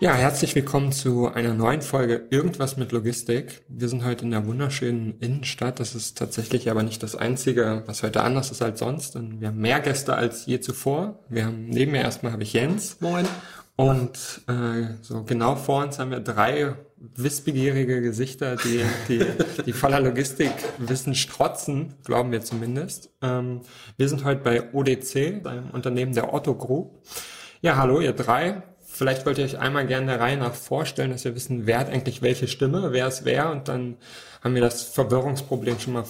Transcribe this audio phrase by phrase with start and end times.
[0.00, 3.62] Ja, herzlich willkommen zu einer neuen Folge Irgendwas mit Logistik.
[3.68, 5.78] Wir sind heute in der wunderschönen Innenstadt.
[5.78, 9.14] Das ist tatsächlich aber nicht das Einzige, was heute anders ist als sonst.
[9.14, 11.20] Und wir haben mehr Gäste als je zuvor.
[11.28, 12.96] Wir haben neben mir erstmal habe ich Jens.
[13.00, 13.24] Moin.
[13.76, 19.24] Und äh, so genau vor uns haben wir drei wissbegierige Gesichter, die, die,
[19.64, 23.10] die voller Logistikwissen strotzen, glauben wir zumindest.
[23.22, 23.60] Ähm,
[23.96, 27.00] wir sind heute bei ODC, einem Unternehmen der Otto Group.
[27.62, 28.62] Ja, hallo ihr drei.
[28.94, 31.90] Vielleicht wollt ihr euch einmal gerne der Reihe nach vorstellen, dass wir wissen, wer hat
[31.90, 33.96] eigentlich welche Stimme, wer ist wer und dann
[34.40, 36.04] haben wir das Verwirrungsproblem schon mal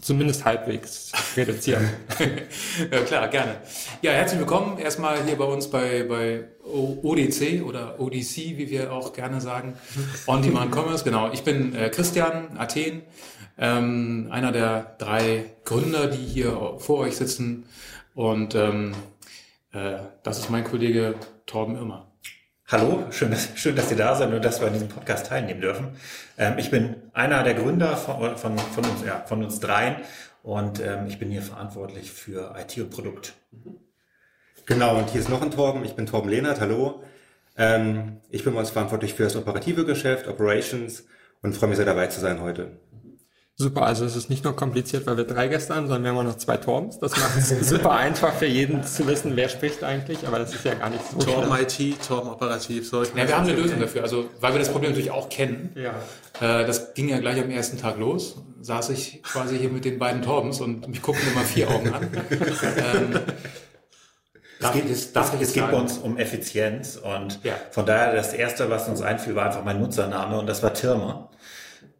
[0.00, 1.90] zumindest halbwegs reduzieren.
[2.90, 3.56] ja, klar, gerne.
[4.00, 9.12] Ja, herzlich willkommen erstmal hier bei uns bei, bei ODC oder ODC, wie wir auch
[9.12, 9.74] gerne sagen,
[10.26, 11.04] On-Demand Commerce.
[11.04, 13.02] Genau, ich bin äh, Christian Athen,
[13.58, 17.66] ähm, einer der drei Gründer, die hier vor euch sitzen
[18.14, 18.94] und ähm,
[19.72, 22.11] äh, das ist mein Kollege Torben Immer.
[22.72, 25.60] Hallo, schön dass, schön, dass ihr da seid und dass wir an diesem Podcast teilnehmen
[25.60, 25.88] dürfen.
[26.38, 29.96] Ähm, ich bin einer der Gründer von, von, von, uns, ja, von uns dreien
[30.42, 33.34] und ähm, ich bin hier verantwortlich für IT und Produkt.
[34.64, 35.84] Genau, und hier ist noch ein Torben.
[35.84, 37.02] Ich bin Torben Lehnert, hallo.
[37.58, 41.04] Ähm, ich bin bei uns verantwortlich für das operative Geschäft, Operations
[41.42, 42.78] und freue mich sehr dabei zu sein heute.
[43.56, 46.18] Super, also es ist nicht nur kompliziert, weil wir drei Gäste haben, sondern wir haben
[46.18, 46.98] auch noch zwei Torbens.
[46.98, 50.64] Das macht es super einfach für jeden zu wissen, wer spricht eigentlich, aber das ist
[50.64, 51.18] ja gar nicht so.
[51.18, 52.88] Torben IT, Torben Operativ.
[52.88, 55.76] So, ja, wir haben eine Lösung dafür, also weil wir das Problem natürlich auch kennen.
[55.76, 55.90] Ja.
[56.40, 58.36] Äh, das ging ja gleich am ersten Tag los.
[58.62, 62.08] Saß ich quasi hier mit den beiden Torbens und mich gucken immer vier Augen an.
[62.30, 63.20] ähm,
[64.60, 67.54] es geht, es, darf es geht bei uns um Effizienz und ja.
[67.70, 71.30] von daher das erste, was uns einfiel, war einfach mein Nutzername und das war Tirma.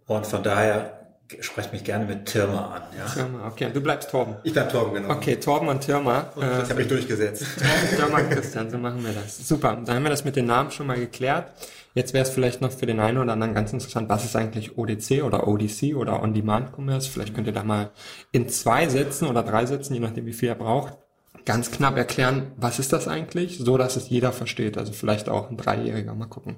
[0.07, 1.02] Und von daher
[1.41, 2.83] spreche mich gerne mit Tirma an.
[2.97, 3.07] Ja?
[3.07, 3.71] Tirma, okay.
[3.73, 4.37] Du bleibst Torben.
[4.43, 5.15] Ich bleib Torben, genau.
[5.15, 6.31] Okay, Torben und Tirma.
[6.35, 7.45] Und das äh, habe ich durchgesetzt.
[7.59, 9.47] Torben, Tirma, Christian, so machen wir das.
[9.47, 11.53] Super, dann haben wir das mit den Namen schon mal geklärt.
[11.95, 14.79] Jetzt wäre es vielleicht noch für den einen oder anderen ganz interessant, was ist eigentlich
[14.79, 17.11] ODC oder ODC oder On-Demand-Commerce?
[17.11, 17.91] Vielleicht könnt ihr da mal
[18.31, 20.97] in zwei Sätzen oder drei Sätzen, je nachdem wie viel ihr braucht,
[21.45, 24.79] ganz knapp erklären, was ist das eigentlich, so dass es jeder versteht.
[24.79, 26.57] Also vielleicht auch ein Dreijähriger, mal gucken.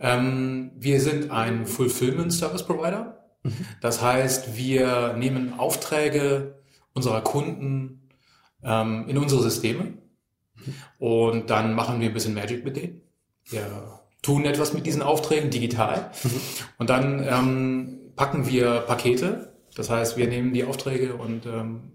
[0.00, 3.18] Ähm, wir sind ein Fulfillment Service Provider.
[3.80, 6.58] Das heißt, wir nehmen Aufträge
[6.94, 8.08] unserer Kunden
[8.62, 9.94] ähm, in unsere Systeme
[10.98, 13.00] und dann machen wir ein bisschen Magic mit denen.
[13.44, 16.10] Wir tun etwas mit diesen Aufträgen digital
[16.78, 19.52] und dann ähm, packen wir Pakete.
[19.74, 21.92] Das heißt, wir nehmen die Aufträge und ähm,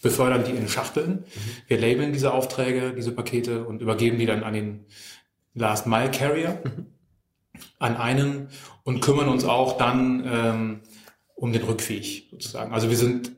[0.00, 1.24] befördern die in Schachteln.
[1.66, 4.86] Wir labeln diese Aufträge, diese Pakete und übergeben die dann an den
[5.54, 6.62] Last Mile Carrier
[7.78, 8.48] an einen
[8.84, 10.80] und kümmern uns auch dann ähm,
[11.34, 12.72] um den Rückweg sozusagen.
[12.72, 13.32] Also wir sind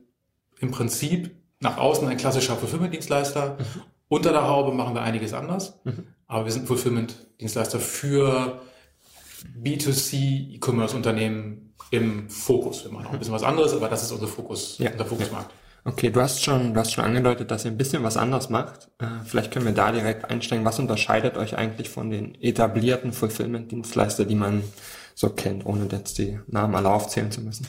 [0.61, 3.59] im Prinzip nach außen ein klassischer Fulfillment-Dienstleister.
[3.59, 3.83] Mhm.
[4.09, 6.07] Unter der Haube machen wir einiges anders, mhm.
[6.27, 8.61] aber wir sind Fulfillment-Dienstleister für
[9.63, 12.85] B2C E-Commerce-Unternehmen im Fokus.
[12.85, 14.91] Wir machen auch ein bisschen was anderes, aber das ist unser Fokus, ja.
[14.91, 15.53] unser Fokusmarkt.
[15.85, 18.91] Okay, du hast schon, du hast schon angedeutet, dass ihr ein bisschen was anders macht.
[18.99, 20.65] Äh, vielleicht können wir da direkt einsteigen.
[20.65, 24.63] Was unterscheidet euch eigentlich von den etablierten Fulfillment-Dienstleister, die man
[25.15, 27.67] so kennt, ohne jetzt die Namen alle aufzählen zu müssen?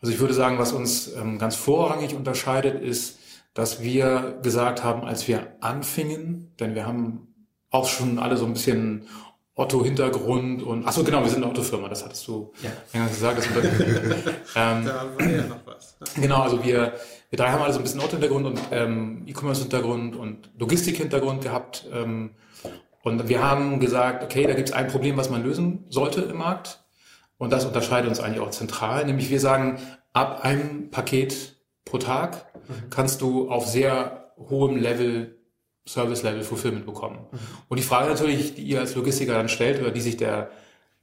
[0.00, 3.18] Also ich würde sagen, was uns ähm, ganz vorrangig unterscheidet, ist,
[3.54, 7.34] dass wir gesagt haben, als wir anfingen, denn wir haben
[7.70, 9.08] auch schon alle so ein bisschen
[9.56, 13.06] Otto-Hintergrund und ach so genau, wir sind eine Otto-Firma, das hattest du ja.
[13.06, 13.38] gesagt.
[13.38, 13.46] Das
[14.56, 15.96] ähm, da war ja noch was.
[16.16, 16.94] Genau, also wir,
[17.30, 21.86] wir drei haben alle so ein bisschen Otto-Hintergrund und ähm, E-Commerce-Hintergrund und Logistik-Hintergrund gehabt.
[21.92, 22.30] Ähm,
[23.04, 26.38] und wir haben gesagt, okay, da gibt es ein Problem, was man lösen sollte im
[26.38, 26.80] Markt.
[27.38, 29.78] Und das unterscheidet uns eigentlich auch zentral, nämlich wir sagen,
[30.12, 32.90] ab einem Paket pro Tag mhm.
[32.90, 35.36] kannst du auf sehr hohem Level
[35.86, 37.26] Service-Level Fulfillment bekommen.
[37.68, 40.50] Und die Frage natürlich, die ihr als Logistiker dann stellt oder die sich der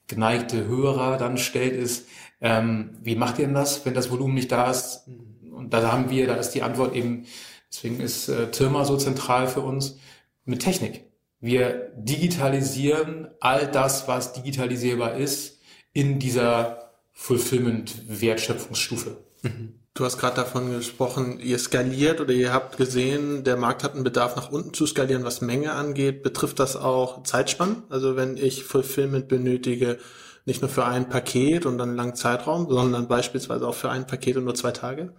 [0.07, 2.07] geneigte Hörer dann stellt, ist,
[2.42, 5.07] ähm, wie macht ihr denn das, wenn das Volumen nicht da ist?
[5.51, 7.25] Und da haben wir, da ist die Antwort eben,
[7.72, 10.00] deswegen ist äh, Tirma so zentral für uns,
[10.44, 11.06] mit Technik.
[11.39, 15.60] Wir digitalisieren all das, was digitalisierbar ist,
[15.94, 19.24] in dieser Fulfillment-Wertschöpfungsstufe.
[19.44, 19.81] Mhm.
[19.93, 24.05] Du hast gerade davon gesprochen, ihr skaliert oder ihr habt gesehen, der Markt hat einen
[24.05, 26.23] Bedarf nach unten zu skalieren, was Menge angeht.
[26.23, 27.83] Betrifft das auch Zeitspannen?
[27.89, 29.99] Also wenn ich Fulfillment benötige,
[30.45, 34.38] nicht nur für ein Paket und einen langen Zeitraum, sondern beispielsweise auch für ein Paket
[34.38, 35.13] und nur zwei Tage?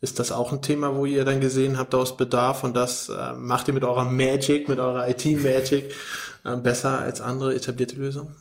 [0.00, 3.32] Ist das auch ein Thema, wo ihr dann gesehen habt, aus Bedarf und das äh,
[3.34, 5.94] macht ihr mit eurer Magic, mit eurer IT-Magic
[6.44, 8.34] äh, besser als andere etablierte Lösungen?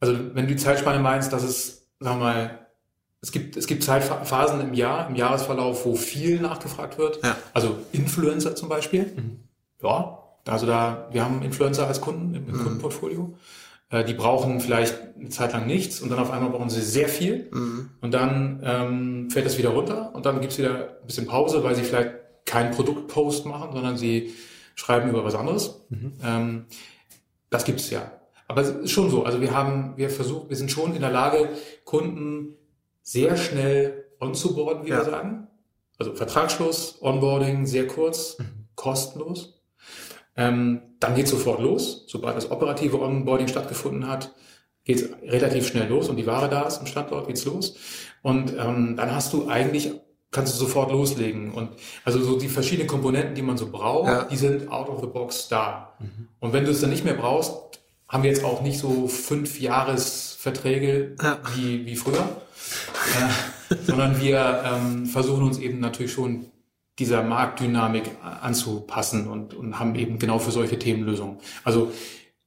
[0.00, 2.67] Also wenn du die Zeitspanne meinst, dass es, sagen wir mal,
[3.20, 7.22] es gibt, es gibt Zeitphasen im Jahr, im Jahresverlauf, wo viel nachgefragt wird.
[7.24, 7.36] Ja.
[7.52, 9.12] Also Influencer zum Beispiel.
[9.16, 9.40] Mhm.
[9.82, 12.62] Ja, also da, wir haben Influencer als Kunden im, im mhm.
[12.62, 13.34] Kundenportfolio.
[13.90, 17.08] Äh, die brauchen vielleicht eine Zeit lang nichts und dann auf einmal brauchen sie sehr
[17.08, 17.48] viel.
[17.50, 17.90] Mhm.
[18.00, 21.74] Und dann ähm, fällt das wieder runter und dann gibt's wieder ein bisschen Pause, weil
[21.74, 22.12] sie vielleicht
[22.46, 24.32] keinen Produktpost machen, sondern sie
[24.74, 25.86] schreiben über was anderes.
[25.90, 26.12] Mhm.
[26.24, 26.64] Ähm,
[27.50, 28.12] das gibt's ja.
[28.46, 29.24] Aber es ist schon so.
[29.24, 31.50] Also wir haben, wir versuchen, wir sind schon in der Lage,
[31.84, 32.57] Kunden
[33.08, 34.98] sehr schnell onzuboarden, wie ja.
[34.98, 35.46] wir sagen.
[35.98, 38.66] Also Vertragsschluss, Onboarding, sehr kurz, mhm.
[38.74, 39.62] kostenlos.
[40.36, 42.04] Ähm, dann geht sofort los.
[42.06, 44.34] Sobald das operative Onboarding stattgefunden hat,
[44.84, 47.76] geht es relativ schnell los und die Ware da ist am Standort, geht's los.
[48.20, 49.92] Und ähm, dann hast du eigentlich
[50.30, 51.52] kannst du sofort loslegen.
[51.52, 51.70] Und
[52.04, 54.24] also so die verschiedenen Komponenten, die man so braucht, ja.
[54.24, 55.94] die sind out of the box da.
[55.98, 56.28] Mhm.
[56.40, 57.54] Und wenn du es dann nicht mehr brauchst,
[58.06, 61.38] haben wir jetzt auch nicht so fünf Jahresverträge ja.
[61.56, 62.28] wie, wie früher,
[63.86, 66.46] sondern wir ähm, versuchen uns eben natürlich schon
[66.98, 71.38] dieser Marktdynamik anzupassen und, und haben eben genau für solche Themen Lösungen.
[71.64, 71.92] Also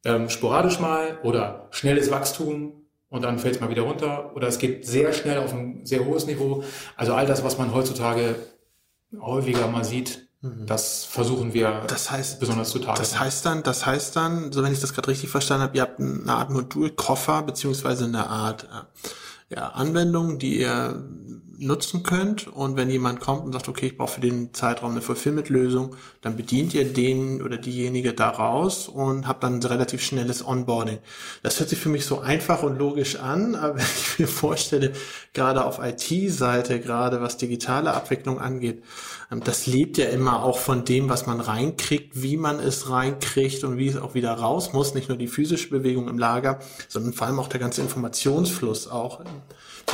[0.04, 2.74] ähm, sporadisch mal oder schnelles Wachstum
[3.10, 6.06] und dann fällt es mal wieder runter oder es geht sehr schnell auf ein sehr
[6.06, 6.64] hohes Niveau.
[6.98, 8.36] Also all das, was man heutzutage
[9.20, 10.66] häufiger mal sieht, mhm.
[10.66, 12.98] das versuchen wir das heißt, besonders zu tagen.
[12.98, 15.84] Das heißt dann, das heißt dann, so wenn ich das gerade richtig verstanden habe, ihr
[15.84, 19.08] habt eine Art Modulkoffer beziehungsweise eine Art äh,
[19.52, 21.04] ja, Anwendung, die ihr
[21.62, 22.48] nutzen könnt.
[22.48, 26.36] Und wenn jemand kommt und sagt, okay, ich brauche für den Zeitraum eine Fulfillment-Lösung, dann
[26.36, 31.00] bedient ihr den oder diejenige daraus und habt dann ein relativ schnelles Onboarding.
[31.44, 34.94] Das hört sich für mich so einfach und logisch an, aber wenn ich mir vorstelle,
[35.34, 38.84] gerade auf IT-Seite, gerade was digitale Abwicklung angeht,
[39.32, 43.64] ähm, das lebt ja immer auch von dem, was man reinkriegt, wie man es reinkriegt
[43.64, 44.94] und wie es auch wieder raus muss.
[44.94, 49.22] Nicht nur die physische Bewegung im Lager, sondern vor allem auch der ganze Informationsfluss auch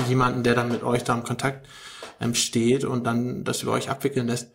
[0.07, 1.67] jemanden, der dann mit euch da im Kontakt
[2.19, 4.51] ähm, steht und dann das über euch abwickeln lässt.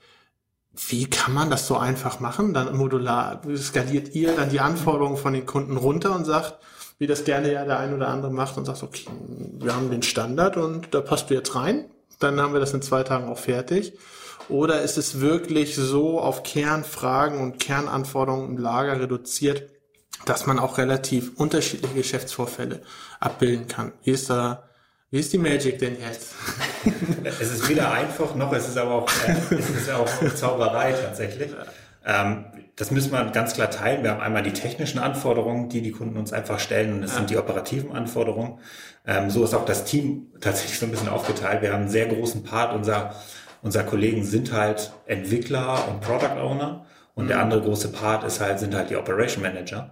[0.88, 2.55] Wie kann man das so einfach machen?
[2.55, 6.56] Dann modular skaliert ihr dann die Anforderungen von den Kunden runter und sagt,
[6.99, 9.06] wie das gerne ja der ein oder andere macht und sagt, okay,
[9.58, 11.87] wir haben den Standard und da passt du jetzt rein.
[12.20, 13.99] Dann haben wir das in zwei Tagen auch fertig.
[14.49, 19.69] Oder ist es wirklich so auf Kernfragen und Kernanforderungen im Lager reduziert,
[20.26, 22.82] dass man auch relativ unterschiedliche Geschäftsvorfälle
[23.20, 23.93] abbilden kann?
[24.05, 24.64] Wie ist da
[25.12, 26.32] wie ist die Magic denn jetzt?
[27.38, 31.50] es ist weder einfach, noch es ist aber auch, äh, es ist auch Zauberei tatsächlich.
[32.06, 34.03] Ähm, das müssen wir ganz klar teilen.
[34.03, 37.19] Wir haben einmal die technischen Anforderungen, die die Kunden uns einfach stellen, und es ja.
[37.19, 38.59] sind die operativen Anforderungen.
[39.06, 41.61] Ähm, so ist auch das Team tatsächlich so ein bisschen aufgeteilt.
[41.61, 43.14] Wir haben einen sehr großen Part unserer,
[43.61, 47.29] unserer Kollegen sind halt Entwickler und Product Owner und mhm.
[47.29, 49.91] der andere große Part ist halt, sind halt die Operation Manager.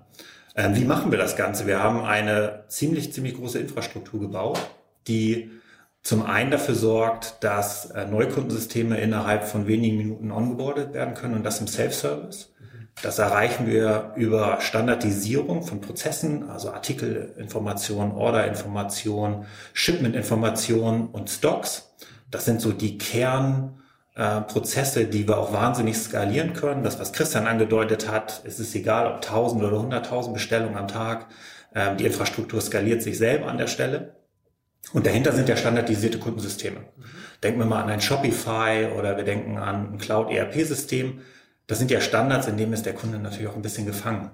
[0.57, 1.67] Ähm, wie machen wir das Ganze?
[1.67, 4.59] Wir haben eine ziemlich, ziemlich große Infrastruktur gebaut
[5.11, 5.51] die
[6.03, 11.45] zum einen dafür sorgt, dass äh, Neukundensysteme innerhalb von wenigen Minuten ongeboardet werden können und
[11.45, 12.55] das im Self-Service.
[13.03, 21.95] Das erreichen wir über Standardisierung von Prozessen, also Artikelinformation, Orderinformation, Shipmentinformation und Stocks.
[22.31, 26.83] Das sind so die Kernprozesse, äh, die wir auch wahnsinnig skalieren können.
[26.83, 31.27] Das, was Christian angedeutet hat, es ist egal, ob 1000 oder 100.000 Bestellungen am Tag.
[31.75, 34.20] Ähm, die Infrastruktur skaliert sich selber an der Stelle.
[34.93, 36.81] Und dahinter sind ja standardisierte Kundensysteme.
[37.43, 41.21] Denken wir mal an ein Shopify oder wir denken an ein Cloud-ERP-System.
[41.67, 44.31] Das sind ja Standards, in dem ist der Kunde natürlich auch ein bisschen gefangen.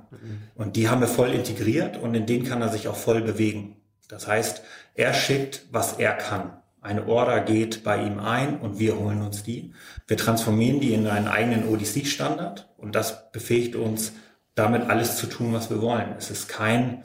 [0.55, 3.77] Und die haben wir voll integriert und in denen kann er sich auch voll bewegen.
[4.09, 4.63] Das heißt,
[4.95, 6.53] er schickt, was er kann.
[6.81, 9.75] Eine Order geht bei ihm ein und wir holen uns die.
[10.07, 14.13] Wir transformieren die in einen eigenen ODC-Standard und das befähigt uns,
[14.55, 16.15] damit alles zu tun, was wir wollen.
[16.17, 17.03] Es ist kein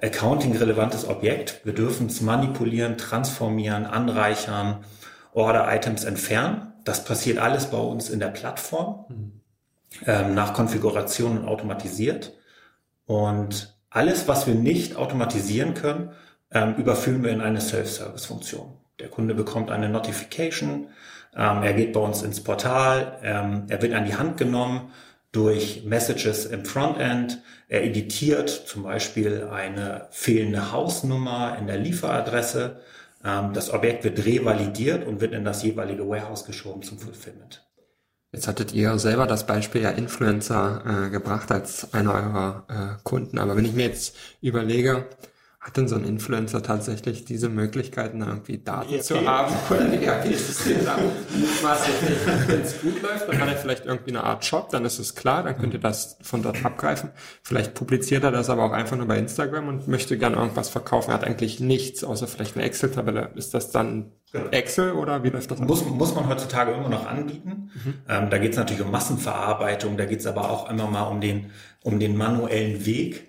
[0.00, 1.60] Accounting-relevantes Objekt.
[1.64, 4.84] Wir dürfen es manipulieren, transformieren, anreichern,
[5.32, 6.72] Order-Items entfernen.
[6.84, 9.40] Das passiert alles bei uns in der Plattform mhm.
[10.06, 12.34] ähm, nach Konfiguration und automatisiert.
[13.06, 16.10] Und alles, was wir nicht automatisieren können,
[16.50, 18.76] ähm, überführen wir in eine Self-Service-Funktion.
[19.00, 20.88] Der Kunde bekommt eine Notification,
[21.34, 24.92] ähm, er geht bei uns ins Portal, ähm, er wird an die Hand genommen
[25.36, 27.42] durch Messages im Frontend.
[27.68, 32.80] Er editiert zum Beispiel eine fehlende Hausnummer in der Lieferadresse.
[33.22, 37.62] Ähm, das Objekt wird revalidiert und wird in das jeweilige Warehouse geschoben zum Fulfillment.
[38.32, 43.38] Jetzt hattet ihr selber das Beispiel ja Influencer äh, gebracht als einer eurer äh, Kunden.
[43.38, 45.06] Aber wenn ich mir jetzt überlege,
[45.66, 49.02] hat denn so ein Influencer tatsächlich diese Möglichkeiten, irgendwie Daten ERP?
[49.02, 50.96] zu haben oder ein ERP-System da?
[52.46, 55.16] Wenn es gut läuft, dann hat er vielleicht irgendwie eine Art Shop, dann ist es
[55.16, 57.10] klar, dann könnt ihr das von dort abgreifen.
[57.42, 61.10] Vielleicht publiziert er das aber auch einfach nur bei Instagram und möchte gerne irgendwas verkaufen.
[61.10, 63.30] Er hat eigentlich nichts, außer vielleicht eine Excel-Tabelle.
[63.34, 64.12] Ist das dann
[64.52, 65.58] Excel oder wie läuft das?
[65.58, 67.72] Muss, muss man heutzutage immer noch anbieten.
[67.74, 67.94] Mhm.
[68.08, 71.20] Ähm, da geht es natürlich um Massenverarbeitung, da geht es aber auch immer mal um
[71.20, 71.50] den,
[71.82, 73.28] um den manuellen Weg.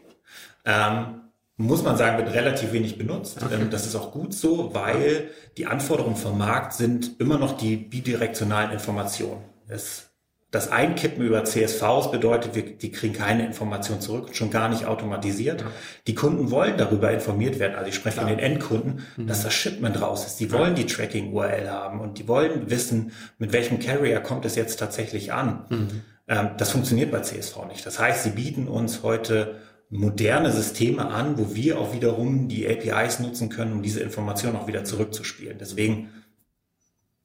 [0.66, 1.22] Ähm,
[1.58, 3.42] muss man sagen, wird relativ wenig benutzt.
[3.44, 3.56] Okay.
[3.56, 7.76] Ähm, das ist auch gut so, weil die Anforderungen vom Markt sind immer noch die
[7.76, 9.44] bidirektionalen Informationen.
[9.68, 10.12] Es,
[10.52, 15.62] das Einkippen über CSVs bedeutet, wir, die kriegen keine Information zurück, schon gar nicht automatisiert.
[15.62, 15.68] Ja.
[16.06, 17.76] Die Kunden wollen darüber informiert werden.
[17.76, 18.28] Also ich spreche Klar.
[18.28, 19.26] von den Endkunden, mhm.
[19.26, 20.40] dass das Shipment raus ist.
[20.40, 24.78] Die wollen die Tracking-URL haben und die wollen wissen, mit welchem Carrier kommt es jetzt
[24.78, 25.66] tatsächlich an.
[25.70, 26.02] Mhm.
[26.28, 27.84] Ähm, das funktioniert bei CSV nicht.
[27.84, 29.56] Das heißt, sie bieten uns heute
[29.90, 34.68] moderne Systeme an, wo wir auch wiederum die APIs nutzen können, um diese Informationen auch
[34.68, 35.58] wieder zurückzuspielen.
[35.60, 36.10] Deswegen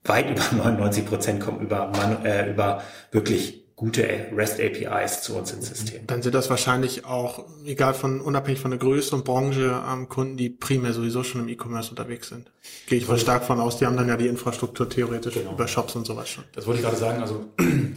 [0.04, 1.92] weit über 99 Prozent kommen über,
[2.24, 6.06] äh, über wirklich gute REST APIs zu uns ins System.
[6.06, 10.36] Dann sind das wahrscheinlich auch, egal von, unabhängig von der Größe und Branche, ähm, Kunden,
[10.36, 12.52] die primär sowieso schon im E-Commerce unterwegs sind.
[12.86, 15.54] Gehe ich mal stark von aus, die haben dann ja die Infrastruktur theoretisch genau.
[15.54, 16.44] über Shops und sowas schon.
[16.52, 17.96] Das wollte ich gerade sagen, also ähm,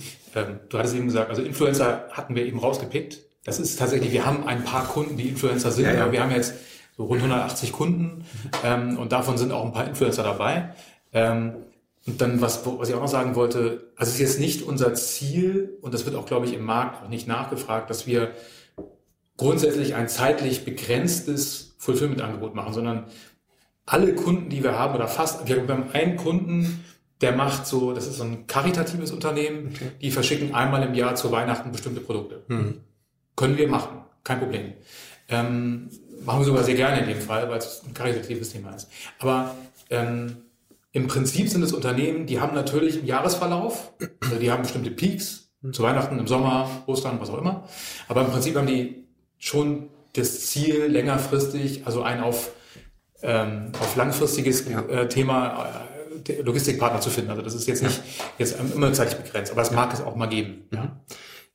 [0.70, 4.46] du hattest eben gesagt, also Influencer hatten wir eben rausgepickt das ist tatsächlich, wir haben
[4.46, 6.04] ein paar Kunden, die Influencer sind, ja, ja.
[6.04, 6.56] aber wir haben jetzt
[6.98, 8.26] so rund 180 Kunden
[8.64, 10.74] ähm, und davon sind auch ein paar Influencer dabei.
[11.14, 11.54] Ähm,
[12.08, 14.94] und dann, was, was ich auch noch sagen wollte, also es ist jetzt nicht unser
[14.96, 18.32] Ziel, und das wird auch, glaube ich, im Markt auch nicht nachgefragt, dass wir
[19.38, 23.06] grundsätzlich ein zeitlich begrenztes Fulfillment-Angebot machen, sondern
[23.86, 26.84] alle Kunden, die wir haben, oder fast, wir haben einen Kunden,
[27.22, 29.92] der macht so, das ist so ein karitatives Unternehmen, okay.
[30.02, 32.44] die verschicken einmal im Jahr zu Weihnachten bestimmte Produkte.
[32.48, 32.82] Mhm.
[33.36, 34.74] Können wir machen, kein Problem.
[35.28, 35.90] Ähm,
[36.24, 38.90] machen wir sogar sehr gerne in dem Fall, weil es ein karitatives Thema ist.
[39.20, 39.56] Aber
[39.90, 40.38] ähm,
[40.92, 45.50] im Prinzip sind es Unternehmen, die haben natürlich einen Jahresverlauf, also die haben bestimmte Peaks,
[45.72, 47.68] zu Weihnachten, im Sommer, Ostern, was auch immer.
[48.08, 52.52] Aber im Prinzip haben die schon das Ziel längerfristig, also ein auf,
[53.22, 54.82] ähm, auf langfristiges ja.
[54.82, 55.86] äh, Thema
[56.28, 57.32] äh, Logistikpartner zu finden.
[57.32, 58.02] Also das ist jetzt nicht
[58.38, 60.68] jetzt immer zeitlich begrenzt, aber es mag es auch mal geben.
[60.72, 61.00] Ja.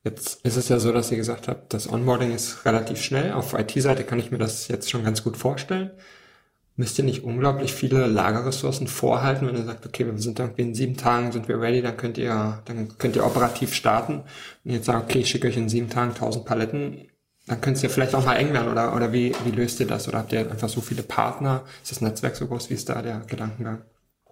[0.03, 3.33] Jetzt ist es ja so, dass ihr gesagt habt, das Onboarding ist relativ schnell.
[3.33, 5.91] Auf IT-Seite kann ich mir das jetzt schon ganz gut vorstellen.
[6.75, 10.73] Müsst ihr nicht unglaublich viele Lagerressourcen vorhalten, wenn ihr sagt, okay, wir sind irgendwie in
[10.73, 14.23] sieben Tagen sind wir ready, dann könnt ihr, dann könnt ihr operativ starten.
[14.63, 17.07] Und jetzt sagt, okay, ich schicke euch in sieben Tagen tausend Paletten,
[17.45, 20.07] dann könnt ihr vielleicht auch mal eng werden oder, oder wie, wie löst ihr das?
[20.07, 21.63] Oder habt ihr einfach so viele Partner?
[21.83, 22.69] Ist das Netzwerk so groß?
[22.69, 23.83] Wie ist da der Gedankengang?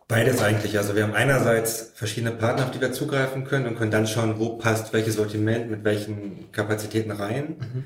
[0.10, 0.75] Beides eigentlich.
[0.80, 4.39] Also wir haben einerseits verschiedene Partner, auf die wir zugreifen können und können dann schauen,
[4.39, 7.58] wo passt welches Sortiment mit welchen Kapazitäten rein.
[7.60, 7.84] Mhm.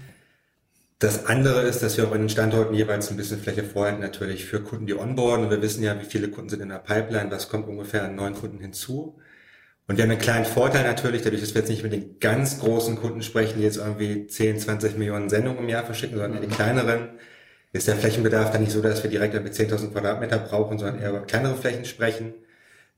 [0.99, 4.45] Das andere ist, dass wir auch in den Standorten jeweils ein bisschen Fläche vorhalten, natürlich
[4.45, 5.45] für Kunden, die onboarden.
[5.45, 8.15] Und wir wissen ja, wie viele Kunden sind in der Pipeline, was kommt ungefähr an
[8.15, 9.19] neuen Kunden hinzu.
[9.89, 12.61] Und wir haben einen kleinen Vorteil natürlich, dadurch, dass wir jetzt nicht mit den ganz
[12.61, 16.47] großen Kunden sprechen, die jetzt irgendwie 10, 20 Millionen Sendungen im Jahr verschicken, sondern mhm.
[16.47, 17.09] die kleineren
[17.73, 21.09] ist der Flächenbedarf dann nicht so, dass wir direkt über 10.000 Quadratmeter brauchen, sondern eher
[21.09, 22.33] über kleinere Flächen sprechen.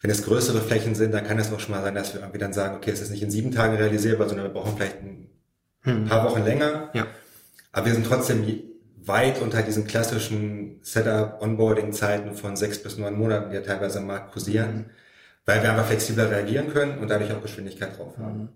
[0.01, 2.37] Wenn es größere Flächen sind, dann kann es auch schon mal sein, dass wir irgendwie
[2.37, 5.29] dann sagen, okay, es ist nicht in sieben Tagen realisierbar, sondern wir brauchen vielleicht ein
[5.81, 6.05] hm.
[6.05, 6.91] paar Wochen länger.
[6.93, 7.07] Ja.
[7.71, 8.43] Aber wir sind trotzdem
[9.05, 14.33] weit unter diesen klassischen Setup-Onboarding-Zeiten von sechs bis neun Monaten, die ja teilweise im Markt
[14.33, 14.85] kursieren, mhm.
[15.45, 18.39] weil wir einfach flexibler reagieren können und dadurch auch Geschwindigkeit drauf haben.
[18.39, 18.49] Mhm.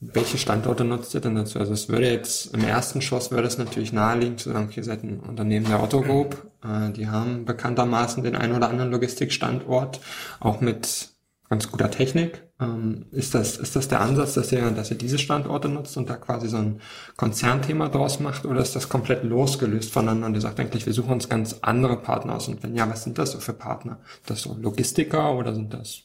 [0.00, 1.58] Welche Standorte nutzt ihr denn dazu?
[1.58, 5.02] Also es würde jetzt im ersten Schuss würde es natürlich naheliegen zu sagen, ihr seid
[5.02, 10.00] ein Unternehmen der Otto Group, äh, die haben bekanntermaßen den einen oder anderen Logistikstandort,
[10.38, 11.10] auch mit
[11.48, 12.44] ganz guter Technik.
[12.60, 16.08] Ähm, ist das, ist das der Ansatz, dass ihr, dass ihr diese Standorte nutzt und
[16.08, 16.80] da quasi so ein
[17.16, 21.12] Konzernthema draus macht oder ist das komplett losgelöst voneinander und ihr sagt eigentlich, wir suchen
[21.12, 23.98] uns ganz andere Partner aus und wenn ja, was sind das so für Partner?
[24.26, 26.04] Das so Logistiker oder sind das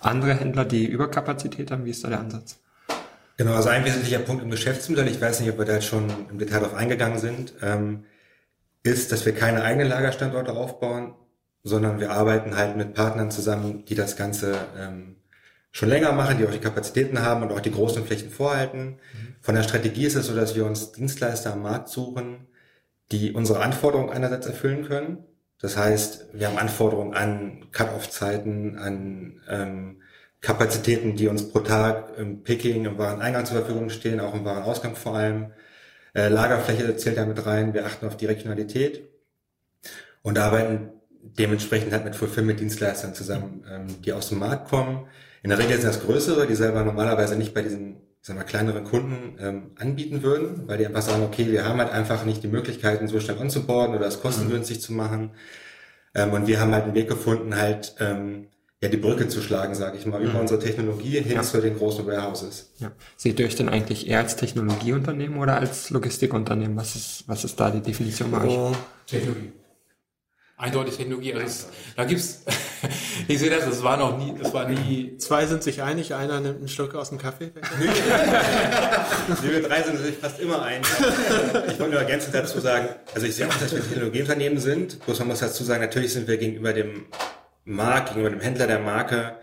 [0.00, 1.84] andere Händler, die Überkapazität haben?
[1.84, 2.60] Wie ist da der Ansatz?
[3.36, 6.08] Genau, also ein wesentlicher Punkt im Geschäftsmodell, ich weiß nicht, ob wir da jetzt schon
[6.30, 8.04] im Detail darauf eingegangen sind, ähm,
[8.84, 11.14] ist, dass wir keine eigenen Lagerstandorte aufbauen,
[11.64, 15.16] sondern wir arbeiten halt mit Partnern zusammen, die das Ganze ähm,
[15.72, 18.90] schon länger machen, die auch die Kapazitäten haben und auch die großen Flächen vorhalten.
[18.90, 19.34] Mhm.
[19.40, 22.46] Von der Strategie ist es so, dass wir uns Dienstleister am Markt suchen,
[23.10, 25.24] die unsere Anforderungen einerseits erfüllen können.
[25.60, 30.02] Das heißt, wir haben Anforderungen an Cut-off-Zeiten, an ähm,
[30.44, 34.94] Kapazitäten, die uns pro Tag im Picking, im Wareneingang zur Verfügung stehen, auch im Warenausgang
[34.94, 35.52] vor allem.
[36.14, 37.72] Äh, Lagerfläche zählt damit rein.
[37.72, 39.08] Wir achten auf die Regionalität
[40.22, 40.90] und arbeiten
[41.22, 45.06] dementsprechend halt mit Fulfillment-Dienstleistern zusammen, ähm, die aus dem Markt kommen.
[45.42, 48.84] In der Regel sind das größere, die selber normalerweise nicht bei diesen sagen wir, kleineren
[48.84, 52.48] Kunden ähm, anbieten würden, weil die einfach sagen, okay, wir haben halt einfach nicht die
[52.48, 54.80] Möglichkeiten, so schnell onzuboarden oder es kostengünstig mhm.
[54.80, 55.30] zu machen.
[56.14, 58.48] Ähm, und wir haben halt einen Weg gefunden, halt ähm,
[58.84, 60.30] ja die Brücke zu schlagen, sage ich mal, mhm.
[60.30, 61.42] über unsere Technologie hin ja.
[61.42, 62.70] zu den großen Warehouses.
[62.78, 62.92] Ja.
[63.16, 66.76] Seht ihr euch denn eigentlich eher als Technologieunternehmen oder als Logistikunternehmen?
[66.76, 68.52] Was ist, was ist da die Definition bei euch?
[68.52, 68.72] Oh.
[69.06, 69.52] Technologie.
[70.56, 71.34] Eindeutig Technologie.
[71.34, 72.44] Also es, da gibt's,
[73.28, 75.16] ich sehe das, es war noch nie, es war nie.
[75.18, 77.50] Zwei sind sich einig, einer nimmt einen Schluck aus dem Kaffee.
[77.80, 80.86] nee, wir drei sind natürlich fast immer einig.
[81.68, 85.04] Ich wollte nur ergänzend dazu sagen, also ich sehe auch, dass wir Technologieunternehmen sind.
[85.04, 87.06] Bloß man muss dazu sagen, natürlich sind wir gegenüber dem
[87.64, 89.36] Markt, gegenüber dem Händler der Marke,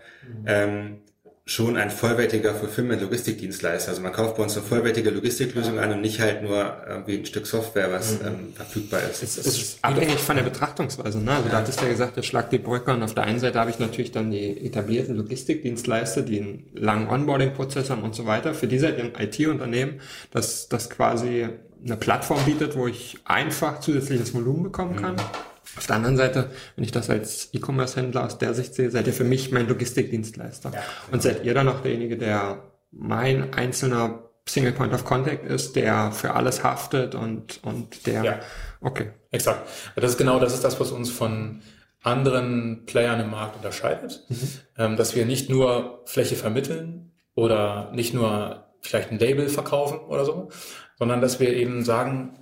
[0.46, 0.98] ähm,
[1.44, 3.90] schon ein vollwertiger Fulfillment-Logistikdienstleister.
[3.90, 7.26] Also man kauft bei uns eine vollwertige Logistiklösung an und nicht halt nur irgendwie ein
[7.26, 8.26] Stück Software, was mhm.
[8.26, 9.24] ähm, verfügbar ist.
[9.24, 11.18] Es, es ist abhängig von der Betrachtungsweise.
[11.18, 11.32] Ne?
[11.32, 11.50] Also ja.
[11.50, 13.70] da hattest du ja gesagt, der Schlag die Brücke und auf der einen Seite habe
[13.70, 18.54] ich natürlich dann die etablierten Logistikdienstleister, die einen langen Onboarding-Prozess haben und so weiter.
[18.54, 20.00] Für diese ein IT-Unternehmen,
[20.30, 21.48] das, das quasi
[21.84, 25.14] eine Plattform bietet, wo ich einfach zusätzliches Volumen bekommen kann.
[25.14, 29.06] Mhm auf der anderen Seite, wenn ich das als E-Commerce-Händler aus der Sicht sehe, seid
[29.06, 30.70] ihr für mich mein Logistikdienstleister.
[30.72, 35.76] Ja, Und seid ihr dann auch derjenige, der mein einzelner Single Point of Contact ist,
[35.76, 38.40] der für alles haftet und, und der, ja.
[38.80, 39.10] okay.
[39.30, 39.66] Exakt.
[39.96, 41.62] Das ist genau, das ist das, was uns von
[42.02, 44.48] anderen Playern im Markt unterscheidet, mhm.
[44.76, 50.24] ähm, dass wir nicht nur Fläche vermitteln oder nicht nur vielleicht ein Label verkaufen oder
[50.24, 50.50] so,
[50.98, 52.38] sondern dass wir eben sagen,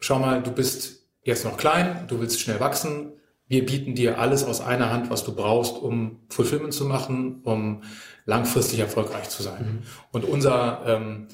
[0.00, 3.12] schau mal, du bist jetzt noch klein, du willst schnell wachsen.
[3.48, 7.82] Wir bieten dir alles aus einer Hand, was du brauchst, um Fulfillment zu machen, um
[8.24, 9.64] langfristig erfolgreich zu sein.
[9.64, 9.82] Mhm.
[10.12, 11.28] Und unser, ähm,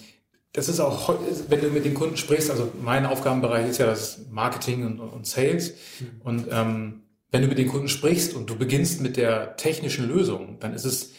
[0.53, 1.15] das ist auch,
[1.49, 5.27] wenn du mit den Kunden sprichst, also mein Aufgabenbereich ist ja das Marketing und, und
[5.27, 5.75] Sales.
[6.01, 6.21] Mhm.
[6.25, 10.59] Und ähm, wenn du mit den Kunden sprichst und du beginnst mit der technischen Lösung,
[10.59, 11.13] dann ist es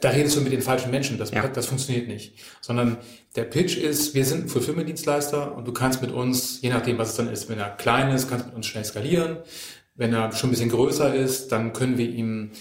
[0.00, 1.46] da redest du mit den falschen Menschen, das, ja.
[1.46, 2.38] das funktioniert nicht.
[2.60, 2.98] Sondern
[3.36, 7.10] der Pitch ist, wir sind ein Fulfillment-Dienstleister und du kannst mit uns, je nachdem, was
[7.10, 9.38] es dann ist, wenn er klein ist, kannst du mit uns schnell skalieren.
[9.94, 12.52] Wenn er schon ein bisschen größer ist, dann können wir ihm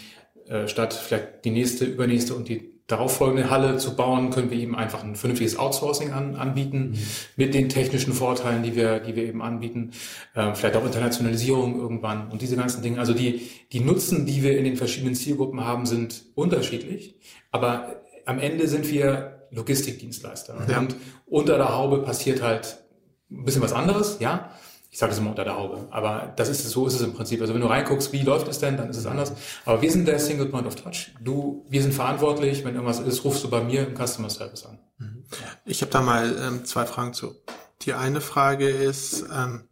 [0.48, 4.74] äh, statt vielleicht die nächste, übernächste und die darauffolgende Halle zu bauen, können wir ihm
[4.74, 6.98] einfach ein vernünftiges Outsourcing an, anbieten, mhm.
[7.36, 9.92] mit den technischen Vorteilen, die wir, die wir eben anbieten,
[10.34, 13.00] äh, vielleicht auch Internationalisierung irgendwann und diese ganzen Dinge.
[13.00, 17.16] Also die, die Nutzen, die wir in den verschiedenen Zielgruppen haben, sind unterschiedlich,
[17.52, 20.56] aber am Ende sind wir Logistikdienstleister.
[20.70, 20.80] Ja.
[20.80, 20.96] Und
[21.26, 22.84] unter der Haube passiert halt
[23.30, 24.52] ein bisschen was anderes, ja
[24.90, 27.42] ich sage das immer unter der Haube, aber das ist so ist es im Prinzip.
[27.42, 29.34] Also wenn du reinguckst, wie läuft es denn, dann ist es anders.
[29.66, 31.12] Aber wir sind der Single Point of Touch.
[31.22, 32.64] Du, wir sind verantwortlich.
[32.64, 34.80] Wenn irgendwas ist, rufst du bei mir im Customer Service an.
[34.98, 35.24] Mhm.
[35.66, 37.36] Ich habe da mal ähm, zwei Fragen zu.
[37.82, 39.68] Die eine Frage ist, ähm,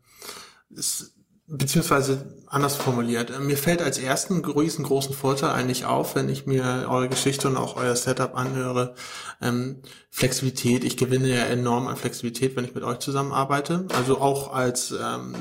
[0.69, 1.14] ist
[1.47, 3.29] beziehungsweise anders formuliert.
[3.29, 7.57] Äh, mir fällt als ersten riesengroßen Vorteil eigentlich auf, wenn ich mir eure Geschichte und
[7.57, 8.95] auch euer Setup anhöre,
[9.41, 10.83] ähm, Flexibilität.
[10.83, 13.87] Ich gewinne ja enorm an Flexibilität, wenn ich mit euch zusammenarbeite.
[13.95, 15.35] Also auch als ähm,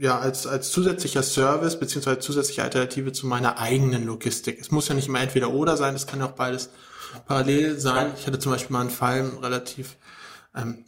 [0.00, 4.58] ja als als zusätzlicher Service beziehungsweise zusätzliche Alternative zu meiner eigenen Logistik.
[4.60, 6.70] Es muss ja nicht immer entweder oder sein, es kann auch beides
[7.26, 8.12] parallel sein.
[8.18, 9.96] Ich hatte zum Beispiel mal einen Fall relativ
[10.54, 10.84] ähm,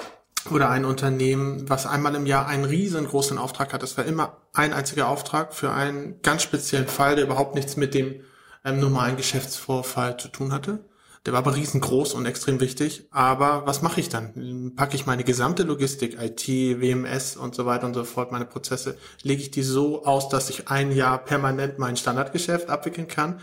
[0.50, 3.82] oder ein Unternehmen, was einmal im Jahr einen riesengroßen Auftrag hat.
[3.82, 7.94] Das war immer ein einziger Auftrag für einen ganz speziellen Fall, der überhaupt nichts mit
[7.94, 8.20] dem
[8.64, 10.84] ähm, normalen Geschäftsvorfall zu tun hatte.
[11.26, 13.06] Der war aber riesengroß und extrem wichtig.
[13.10, 14.72] Aber was mache ich dann?
[14.74, 18.96] Packe ich meine gesamte Logistik, IT, WMS und so weiter und so fort, meine Prozesse,
[19.22, 23.40] lege ich die so aus, dass ich ein Jahr permanent mein Standardgeschäft abwickeln kann?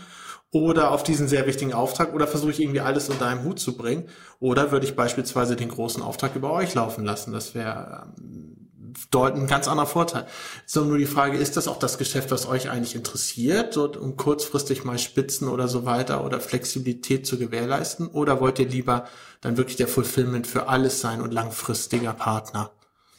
[0.50, 3.76] Oder auf diesen sehr wichtigen Auftrag oder versuche ich irgendwie alles unter einem Hut zu
[3.76, 4.08] bringen
[4.40, 7.32] oder würde ich beispielsweise den großen Auftrag über euch laufen lassen.
[7.32, 8.68] Das wäre ähm,
[9.10, 10.26] deuten ein ganz anderer Vorteil.
[10.66, 14.16] So nur die Frage, ist das auch das Geschäft, was euch eigentlich interessiert, so, um
[14.16, 19.06] kurzfristig mal Spitzen oder so weiter oder Flexibilität zu gewährleisten oder wollt ihr lieber
[19.40, 22.70] dann wirklich der Fulfillment für alles sein und langfristiger Partner?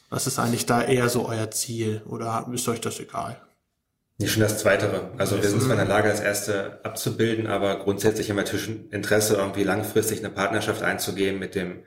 [0.10, 3.40] Was ist eigentlich da eher so euer Ziel oder ist euch das egal?
[4.20, 5.12] Nicht schon das Zweitere.
[5.18, 8.70] Also wir sind zwar in der Lage, das Erste abzubilden, aber grundsätzlich haben wir natürlich
[8.92, 11.84] Interesse, irgendwie langfristig eine Partnerschaft einzugehen, mit dem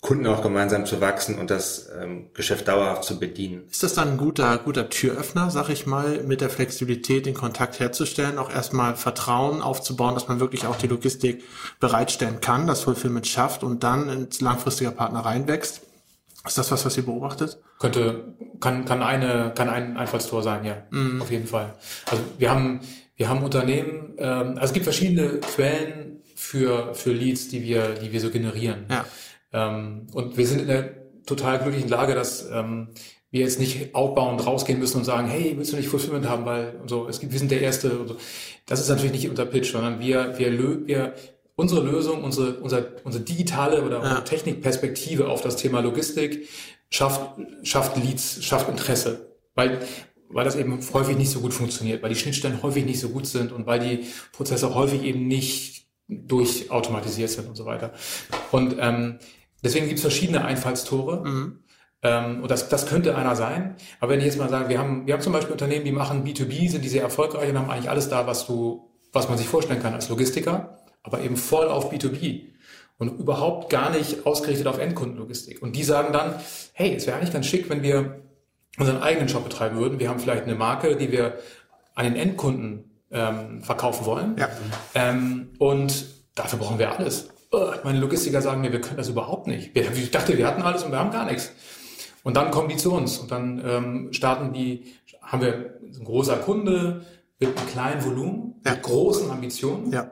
[0.00, 3.68] Kunden auch gemeinsam zu wachsen und das ähm, Geschäft dauerhaft zu bedienen.
[3.70, 7.78] Ist das dann ein guter, guter Türöffner, sag ich mal, mit der Flexibilität den Kontakt
[7.78, 11.44] herzustellen, auch erstmal Vertrauen aufzubauen, dass man wirklich auch die Logistik
[11.78, 15.82] bereitstellen kann, das Fulfillment schafft und dann ins langfristiger Partner reinwächst?
[16.46, 17.58] Ist das was, was ihr beobachtet?
[17.78, 20.82] Könnte, kann, kann eine, kann ein Einfallstor sein, ja.
[20.90, 21.20] Mhm.
[21.22, 21.74] Auf jeden Fall.
[22.06, 22.80] Also wir haben,
[23.16, 28.12] wir haben Unternehmen, ähm, also es gibt verschiedene Quellen für, für Leads, die wir, die
[28.12, 28.86] wir so generieren.
[28.90, 29.04] Ja.
[29.52, 32.88] Ähm, und wir sind in der total glücklichen Lage, dass ähm,
[33.30, 36.80] wir jetzt nicht outbound rausgehen müssen und sagen, hey, willst du nicht Fulfillment haben, weil
[36.86, 38.16] so, es gibt, wir sind der Erste und so.
[38.66, 41.14] Das ist natürlich nicht unser Pitch, sondern wir, wir, wir,
[41.56, 46.48] unsere Lösung, unsere, unsere, unsere digitale oder unsere Technikperspektive auf das Thema Logistik
[46.90, 49.34] schafft, schafft Leads, schafft Interesse.
[49.54, 49.80] Weil,
[50.28, 53.26] weil das eben häufig nicht so gut funktioniert, weil die Schnittstellen häufig nicht so gut
[53.26, 57.92] sind und weil die Prozesse häufig eben nicht durchautomatisiert sind und so weiter.
[58.52, 59.18] Und ähm,
[59.64, 61.26] deswegen gibt es verschiedene Einfallstore.
[61.26, 61.58] Mhm.
[62.02, 63.76] Ähm, und das, das könnte einer sein.
[63.98, 66.24] Aber wenn ich jetzt mal sage, wir haben, wir haben zum Beispiel Unternehmen, die machen
[66.24, 69.48] B2B, sind die sehr erfolgreich und haben eigentlich alles da, was du, was man sich
[69.48, 72.46] vorstellen kann als Logistiker, aber eben voll auf B2B
[72.98, 75.62] und überhaupt gar nicht ausgerichtet auf Endkundenlogistik.
[75.62, 76.34] Und die sagen dann,
[76.72, 78.22] hey, es wäre eigentlich ganz schick, wenn wir
[78.78, 79.98] unseren eigenen Shop betreiben würden.
[80.00, 81.38] Wir haben vielleicht eine Marke, die wir
[81.94, 84.36] an den Endkunden ähm, verkaufen wollen.
[84.36, 84.48] Ja.
[84.94, 87.28] Ähm, und dafür brauchen wir alles.
[87.84, 89.74] Meine Logistiker sagen mir, wir können das überhaupt nicht.
[89.74, 91.52] Ich dachte, wir hatten alles und wir haben gar nichts.
[92.22, 96.36] Und dann kommen die zu uns und dann ähm, starten die, haben wir ein großer
[96.38, 97.06] Kunde
[97.38, 98.72] mit einem kleinen Volumen, ja.
[98.72, 99.92] mit großen Ambitionen.
[99.92, 100.10] Ja.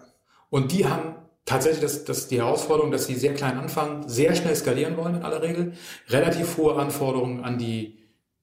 [0.55, 4.55] Und die haben tatsächlich das, das die Herausforderung, dass sie sehr klein anfangen, sehr schnell
[4.55, 5.73] skalieren wollen in aller Regel,
[6.11, 7.99] relativ hohe Anforderungen an die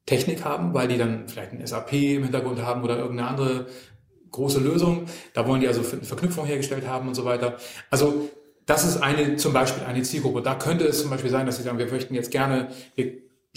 [0.05, 3.67] Technik haben, weil die dann vielleicht ein SAP im Hintergrund haben oder irgendeine andere
[4.29, 5.05] große Lösung.
[5.33, 7.55] Da wollen die also eine Verknüpfung hergestellt haben und so weiter.
[7.89, 8.29] Also
[8.65, 10.41] das ist eine, zum Beispiel eine Zielgruppe.
[10.41, 13.13] Da könnte es zum Beispiel sein, dass sie sagen, wir möchten jetzt gerne, wir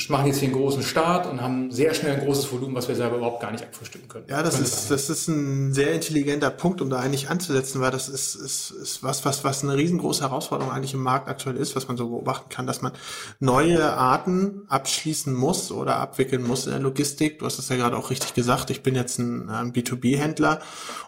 [0.08, 2.96] machen jetzt hier einen großen Start und haben sehr schnell ein großes Volumen, was wir
[2.96, 4.24] selber überhaupt gar nicht abfrühstücken können.
[4.28, 8.08] Ja, das ist, das ist ein sehr intelligenter Punkt, um da eigentlich anzusetzen, weil das
[8.08, 11.86] ist, ist, ist was, was, was eine riesengroße Herausforderung eigentlich im Markt aktuell ist, was
[11.86, 12.90] man so beobachten kann, dass man
[13.38, 17.38] neue Arten abschließen muss oder abwickeln muss in der Logistik.
[17.38, 18.70] Du hast es ja gerade auch richtig gesagt.
[18.70, 20.60] Ich bin jetzt ein, ein B2B-Händler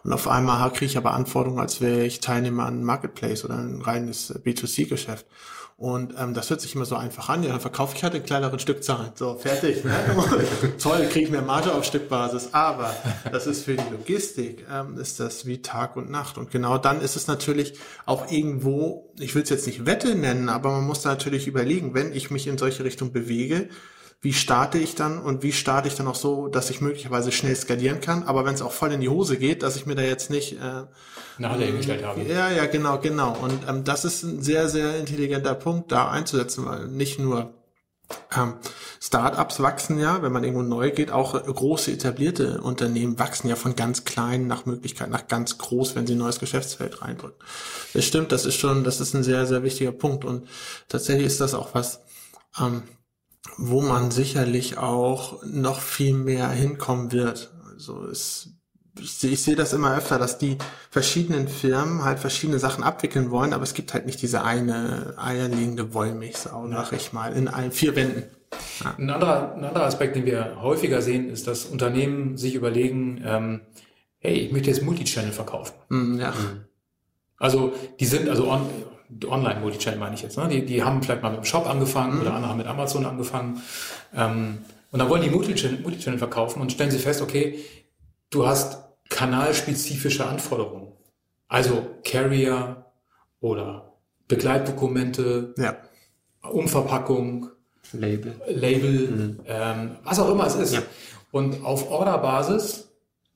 [0.04, 3.56] und auf einmal kriege ich aber Anforderungen, als wäre ich Teilnehmer an einem Marketplace oder
[3.56, 5.26] ein reines B2C-Geschäft.
[5.78, 7.42] Und ähm, das hört sich immer so einfach an.
[7.42, 9.10] Ja, dann verkaufe ich halt in kleineren Stückzahlen.
[9.14, 9.84] So, fertig.
[9.84, 9.92] Ne?
[10.82, 12.54] Toll, kriege ich mehr Marge auf Stückbasis.
[12.54, 12.96] Aber
[13.30, 16.38] das ist für die Logistik, ähm, ist das wie Tag und Nacht.
[16.38, 17.74] Und genau dann ist es natürlich
[18.06, 21.92] auch irgendwo, ich will es jetzt nicht Wette nennen, aber man muss da natürlich überlegen,
[21.92, 23.68] wenn ich mich in solche Richtung bewege,
[24.26, 27.54] wie starte ich dann und wie starte ich dann auch so, dass ich möglicherweise schnell
[27.54, 30.02] skalieren kann, aber wenn es auch voll in die Hose geht, dass ich mir da
[30.02, 30.56] jetzt nicht äh,
[31.38, 32.22] eine Halle hingestellt habe.
[32.22, 33.36] Ja, ja, genau, genau.
[33.40, 37.54] Und ähm, das ist ein sehr, sehr intelligenter Punkt, da einzusetzen, weil nicht nur
[38.36, 38.54] ähm,
[39.00, 43.76] Startups wachsen ja, wenn man irgendwo neu geht, auch große etablierte Unternehmen wachsen ja von
[43.76, 47.38] ganz klein nach Möglichkeit nach ganz groß, wenn sie ein neues Geschäftsfeld reindrücken.
[47.94, 50.48] Das stimmt, das ist schon, das ist ein sehr, sehr wichtiger Punkt und
[50.88, 52.00] tatsächlich ist das auch was,
[52.60, 52.82] ähm,
[53.56, 57.52] wo man sicherlich auch noch viel mehr hinkommen wird.
[57.72, 58.50] Also es,
[58.98, 60.56] ich, ich sehe das immer öfter, dass die
[60.90, 65.94] verschiedenen Firmen halt verschiedene Sachen abwickeln wollen, aber es gibt halt nicht diese eine eierlegende
[65.94, 68.24] Wollmilchsau, sag ich mal, in allen vier Wänden.
[68.82, 68.94] Ja.
[68.96, 73.60] Ein, anderer, ein anderer Aspekt, den wir häufiger sehen, ist, dass Unternehmen sich überlegen, ähm,
[74.18, 75.74] hey, ich möchte jetzt Multichannel verkaufen.
[75.88, 76.32] Mm, ja.
[77.38, 78.66] Also die sind, also on,
[79.26, 80.48] Online-Multichannel meine ich jetzt, ne?
[80.48, 82.20] die, die haben vielleicht mal mit dem Shop angefangen mhm.
[82.22, 83.62] oder andere haben mit Amazon angefangen.
[84.14, 84.58] Ähm,
[84.90, 87.58] und dann wollen die Multichannel, Multichannel verkaufen und stellen sie fest, okay,
[88.30, 90.92] du hast kanalspezifische Anforderungen.
[91.48, 92.86] Also Carrier
[93.40, 93.92] oder
[94.28, 95.76] Begleitdokumente, ja.
[96.42, 97.50] Umverpackung,
[97.92, 99.40] Label, Label mhm.
[99.46, 100.74] ähm, was auch immer es ist.
[100.74, 100.82] Ja.
[101.30, 102.88] Und auf Orderbasis,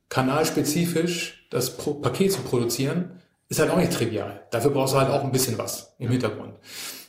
[0.09, 4.47] kanalspezifisch das Paket zu produzieren, ist halt auch nicht trivial.
[4.51, 6.55] Dafür brauchst du halt auch ein bisschen was im Hintergrund.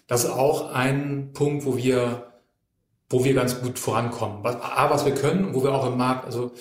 [0.07, 2.33] Das ist auch ein Punkt, wo wir,
[3.09, 4.43] wo wir ganz gut vorankommen.
[4.43, 6.51] Was, A, was wir können und wo wir auch im Markt, also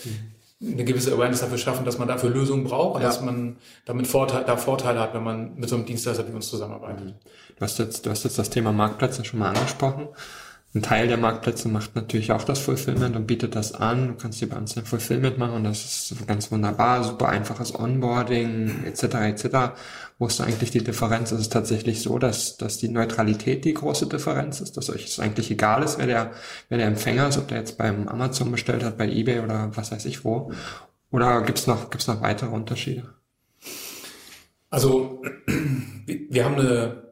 [0.62, 3.08] eine gewisse Awareness dafür schaffen, dass man dafür Lösungen braucht und ja.
[3.08, 6.48] dass man damit Vorteil, da Vorteile hat, wenn man mit so einem Dienstleister wie uns
[6.48, 7.14] zusammenarbeitet.
[7.56, 10.08] Du hast jetzt, du hast jetzt das Thema Marktplätze schon mal angesprochen.
[10.72, 14.06] Ein Teil der Marktplätze macht natürlich auch das Fulfillment und bietet das an.
[14.06, 17.74] Du kannst dir bei uns ein Fulfillment machen und das ist ganz wunderbar, super einfaches
[17.74, 19.02] Onboarding etc.
[19.02, 19.46] etc.
[20.20, 21.32] Wo ist eigentlich die Differenz?
[21.32, 25.18] Es ist tatsächlich so, dass, dass die Neutralität die große Differenz ist, dass euch es
[25.18, 26.30] eigentlich egal ist, wer der,
[26.68, 29.90] wer der Empfänger ist, ob der jetzt beim Amazon bestellt hat, bei eBay oder was
[29.90, 30.52] weiß ich wo.
[31.10, 33.12] Oder gibt's noch, gibt's noch weitere Unterschiede?
[34.70, 35.20] Also
[36.06, 37.09] wir haben eine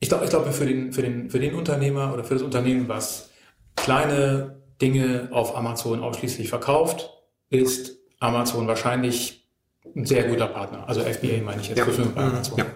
[0.00, 2.88] ich glaube, ich glaube für den, für den, für den Unternehmer oder für das Unternehmen,
[2.88, 3.30] was
[3.76, 7.10] kleine Dinge auf Amazon ausschließlich verkauft,
[7.50, 9.48] ist Amazon wahrscheinlich
[9.94, 10.88] ein sehr guter Partner.
[10.88, 11.84] Also FBA meine ich jetzt ja.
[11.84, 12.58] bei Amazon.
[12.58, 12.66] Ja.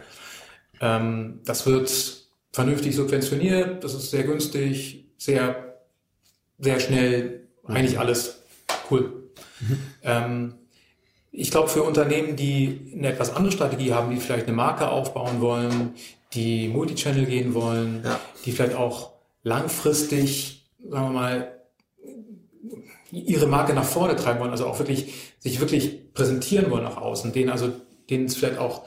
[0.81, 1.90] Ähm, das wird
[2.52, 5.81] vernünftig subventioniert, das ist sehr günstig, sehr,
[6.59, 8.42] sehr schnell, eigentlich alles
[8.90, 9.31] cool.
[9.61, 9.78] Mhm.
[10.02, 10.54] Ähm,
[11.31, 15.40] ich glaube, für Unternehmen, die eine etwas andere Strategie haben, die vielleicht eine Marke aufbauen
[15.40, 15.94] wollen,
[16.35, 18.21] die Multichannel gehen wollen, ja.
[18.45, 19.12] die vielleicht auch
[19.43, 21.55] langfristig, sagen wir mal,
[23.11, 27.33] ihre Marke nach vorne treiben wollen, also auch wirklich sich wirklich präsentieren wollen nach außen,
[27.33, 27.73] denen also
[28.11, 28.85] denen es vielleicht auch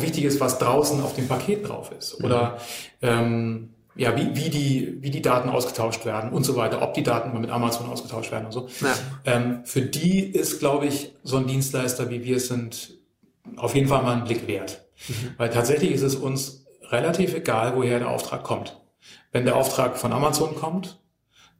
[0.00, 2.58] wichtig ist, was draußen auf dem Paket drauf ist oder
[3.00, 3.08] mhm.
[3.08, 7.02] ähm, ja, wie, wie, die, wie die Daten ausgetauscht werden und so weiter, ob die
[7.02, 8.68] Daten mit Amazon ausgetauscht werden und so.
[8.80, 8.94] Ja.
[9.24, 12.94] Ähm, für die ist, glaube ich, so ein Dienstleister wie wir sind
[13.56, 14.84] auf jeden Fall mal einen Blick wert.
[15.08, 15.34] Mhm.
[15.36, 18.80] Weil tatsächlich ist es uns relativ egal, woher der Auftrag kommt.
[19.32, 21.00] Wenn der Auftrag von Amazon kommt,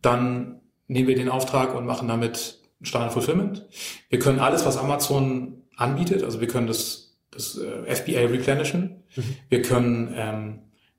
[0.03, 3.66] dann nehmen wir den Auftrag und machen damit Standard Fulfillment.
[4.09, 9.05] Wir können alles, was Amazon anbietet, also wir können das, das äh, FBA replenishen.
[9.14, 9.37] Mhm.
[9.48, 10.59] Wir können ähm,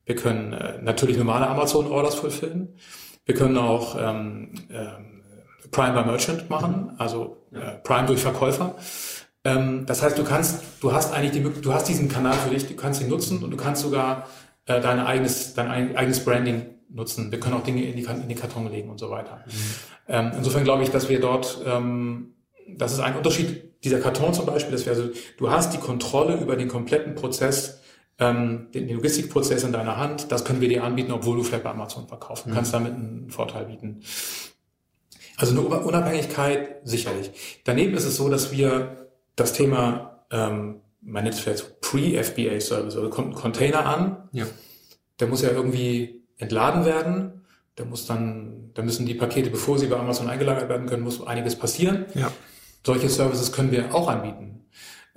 [0.10, 2.70] wir können äh, natürlich normale Amazon-Orders fulfillen.
[3.26, 5.22] Wir können auch ähm, ähm,
[5.70, 8.74] Prime by Merchant machen, also äh, Prime durch Verkäufer.
[9.44, 12.68] Ähm, das heißt, du kannst, du hast eigentlich die, du hast diesen Kanal für dich,
[12.68, 14.28] du kannst ihn nutzen und du kannst sogar
[14.66, 17.32] äh, dein eigenes, dein eigenes Branding nutzen.
[17.32, 19.44] Wir können auch Dinge in die, in die Karton legen und so weiter.
[19.46, 19.52] Mhm.
[20.08, 22.34] Ähm, insofern glaube ich, dass wir dort, ähm,
[22.68, 26.38] das ist ein Unterschied dieser Karton zum Beispiel, dass wir also, du hast die Kontrolle
[26.38, 27.80] über den kompletten Prozess
[28.20, 31.70] ähm, den Logistikprozess in deiner Hand, das können wir dir anbieten, obwohl du vielleicht bei
[31.70, 32.56] Amazon verkaufen mhm.
[32.56, 34.02] kannst, damit einen Vorteil bieten.
[35.38, 37.32] Also eine Unabhängigkeit sicherlich.
[37.64, 43.10] Daneben ist es so, dass wir das Thema, ähm, man nennt es vielleicht Pre-FBA-Service, also
[43.10, 44.46] kommt ein Container an, ja.
[45.20, 47.46] der muss ja irgendwie entladen werden,
[47.78, 51.26] der muss dann, da müssen die Pakete, bevor sie bei Amazon eingelagert werden können, muss
[51.26, 52.06] einiges passieren.
[52.14, 52.32] Ja.
[52.86, 54.59] Solche Services können wir auch anbieten.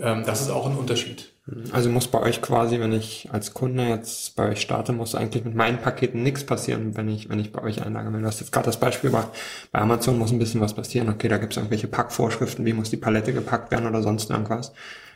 [0.02, 1.32] Ähm, das ist auch ein Unterschied.
[1.72, 5.44] Also muss bei euch quasi, wenn ich als Kunde jetzt bei euch starte, muss eigentlich
[5.44, 8.10] mit meinen Paketen nichts passieren, wenn ich, wenn ich bei euch einlage.
[8.16, 9.28] Du hast jetzt gerade das Beispiel gemacht,
[9.72, 11.08] bei Amazon muss ein bisschen was passieren.
[11.08, 14.72] Okay, da gibt es irgendwelche Packvorschriften, wie muss die Palette gepackt werden oder sonst irgendwas.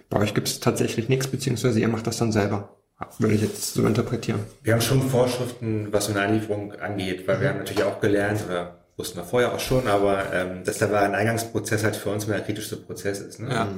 [0.09, 2.77] Bei euch gibt es tatsächlich nichts, beziehungsweise ihr macht das dann selber.
[3.19, 4.41] Würde ich jetzt so interpretieren.
[4.63, 8.43] Wir haben schon Vorschriften, was so eine Einlieferung angeht, weil wir haben natürlich auch gelernt,
[8.49, 12.11] oder wussten wir vorher auch schon, aber ähm, dass da war ein Eingangsprozess halt für
[12.11, 13.39] uns immer der kritischste Prozess ist.
[13.39, 13.51] Ne?
[13.51, 13.69] Ja.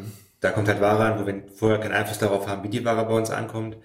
[0.40, 3.04] Da kommt halt Ware an, wo wir vorher keinen Einfluss darauf haben, wie die Ware
[3.06, 3.76] bei uns ankommt.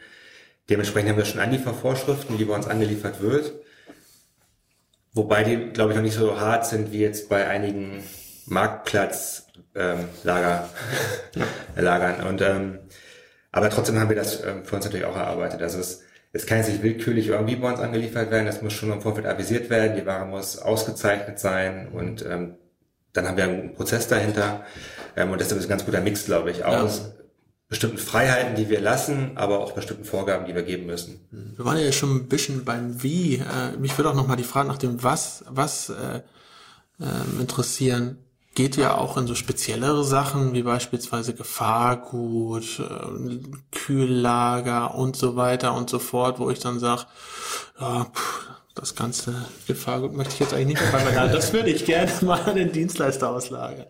[0.70, 3.54] Dementsprechend haben wir schon Anliefervorschriften, die bei uns angeliefert wird.
[5.13, 8.04] Wobei die, glaube ich, noch nicht so hart sind wie jetzt bei einigen
[8.46, 10.10] Marktplatzlagern.
[11.36, 11.44] Ähm,
[11.76, 12.28] Lagern.
[12.28, 12.80] Und ähm,
[13.52, 15.62] aber trotzdem haben wir das ähm, für uns natürlich auch erarbeitet.
[15.62, 16.02] Also es,
[16.34, 19.28] es kann jetzt nicht willkürlich irgendwie bei uns angeliefert werden, das muss schon im Vorfeld
[19.28, 22.56] avisiert werden, die Ware muss ausgezeichnet sein und ähm,
[23.13, 24.65] dann haben wir einen Prozess dahinter.
[25.15, 27.06] Ähm, und deshalb ist ein ganz guter Mix, glaube ich, aus ja.
[27.69, 31.21] bestimmten Freiheiten, die wir lassen, aber auch bestimmten Vorgaben, die wir geben müssen.
[31.56, 33.36] Wir waren ja schon ein bisschen beim Wie.
[33.36, 36.21] Äh, mich würde auch noch mal die Frage nach dem Was, was äh,
[36.99, 38.17] äh, interessieren.
[38.56, 43.39] Geht ja auch in so speziellere Sachen wie beispielsweise Gefahrgut, äh,
[43.71, 47.06] Kühllager und so weiter und so fort, wo ich dann sage,
[47.80, 49.36] ja, pff, das ganze
[49.67, 52.71] Gefahrgut möchte ich jetzt eigentlich nicht mehr bei Das würde ich gerne mal an den
[52.71, 53.86] Dienstleister auslagern.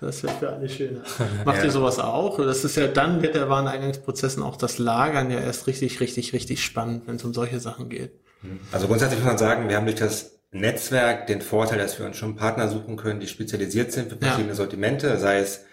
[0.00, 1.02] Das wäre für alle schöner.
[1.44, 1.64] Macht ja.
[1.64, 2.38] ihr sowas auch?
[2.38, 6.64] Das ist ja, dann wird der Wareneingangsprozessen auch das Lagern ja erst richtig, richtig, richtig
[6.64, 8.12] spannend, wenn es um solche Sachen geht.
[8.72, 12.16] Also grundsätzlich muss man sagen, wir haben durch das Netzwerk den Vorteil, dass wir uns
[12.16, 14.54] schon Partner suchen können, die spezialisiert sind für verschiedene ja.
[14.54, 15.64] Sortimente, sei es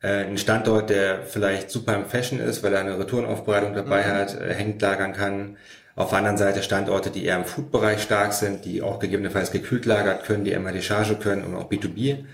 [0.00, 4.10] äh, ein Standort, der vielleicht super im Fashion ist, weil er eine Retourenaufbereitung dabei mhm.
[4.10, 5.56] hat, äh, hängt lagern kann,
[5.98, 9.84] auf der anderen Seite Standorte, die eher im Food-Bereich stark sind, die auch gegebenenfalls gekühlt
[9.84, 12.24] lagert können, die immer die Charge können und auch B2B.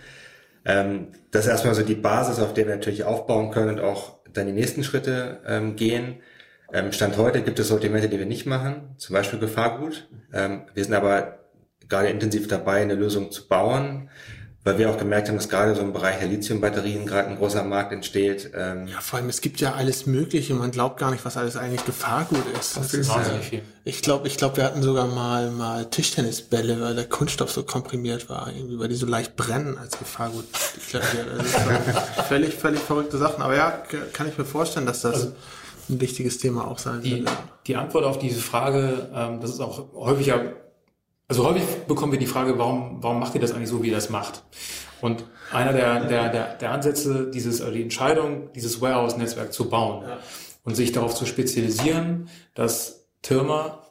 [0.66, 4.18] Ähm, das ist erstmal so die Basis, auf der wir natürlich aufbauen können und auch
[4.34, 6.16] dann die nächsten Schritte ähm, gehen.
[6.74, 10.08] Ähm, Stand heute gibt es Sortimente, die wir nicht machen, zum Beispiel Gefahrgut.
[10.34, 11.38] Ähm, wir sind aber
[11.88, 14.10] gerade intensiv dabei, eine Lösung zu bauen,
[14.64, 17.62] weil wir auch gemerkt haben, dass gerade so im Bereich der Lithium-Batterien gerade ein großer
[17.64, 18.50] Markt entsteht.
[18.56, 20.54] Ähm ja, vor allem, es gibt ja alles Mögliche.
[20.54, 22.78] Man glaubt gar nicht, was alles eigentlich Gefahrgut ist.
[22.78, 23.62] Das, das ist wahnsinnig viel.
[23.84, 28.30] Ich glaube, ich glaube, wir hatten sogar mal, mal Tischtennisbälle, weil der Kunststoff so komprimiert
[28.30, 30.46] war, irgendwie, weil die so leicht brennen als Gefahrgut.
[32.28, 33.42] völlig, völlig verrückte Sachen.
[33.42, 33.82] Aber ja,
[34.14, 35.32] kann ich mir vorstellen, dass das also,
[35.90, 37.30] ein wichtiges Thema auch sein die, wird.
[37.66, 40.54] Die Antwort auf diese Frage, ähm, das ist auch häufiger
[41.28, 43.94] also häufig bekommen wir die Frage, warum, warum macht ihr das eigentlich so, wie ihr
[43.94, 44.44] das macht?
[45.00, 50.06] Und einer der, der, der, der Ansätze, dieses, also die Entscheidung, dieses Warehouse-Netzwerk zu bauen
[50.06, 50.18] ja.
[50.64, 53.82] und sich darauf zu spezialisieren, dass Firma,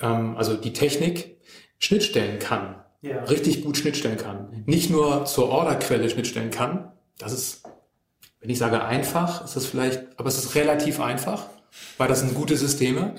[0.00, 1.38] ähm, also die Technik,
[1.78, 3.22] Schnittstellen kann, ja.
[3.24, 4.64] richtig gut Schnittstellen kann.
[4.66, 7.62] Nicht nur zur Orderquelle Schnittstellen kann, das ist,
[8.40, 11.46] wenn ich sage einfach, ist das vielleicht, aber es ist relativ einfach,
[11.98, 13.14] weil das sind gute Systeme,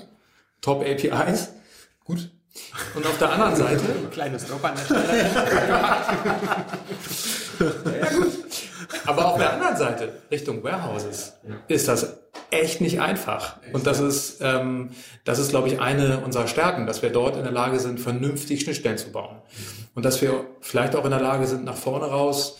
[0.60, 1.54] Top APIs,
[2.04, 2.30] gut,
[2.94, 3.82] und auf der anderen Seite.
[4.10, 5.30] Kleines Drop an der Stelle.
[8.00, 8.32] ja, gut.
[9.06, 11.34] Aber auf der anderen Seite, Richtung Warehouses,
[11.68, 13.56] ist das echt nicht einfach.
[13.72, 14.90] Und das ist, ähm,
[15.24, 18.62] das ist, glaube ich, eine unserer Stärken, dass wir dort in der Lage sind, vernünftig
[18.62, 19.36] Schnittstellen zu bauen.
[19.94, 22.58] Und dass wir vielleicht auch in der Lage sind, nach vorne raus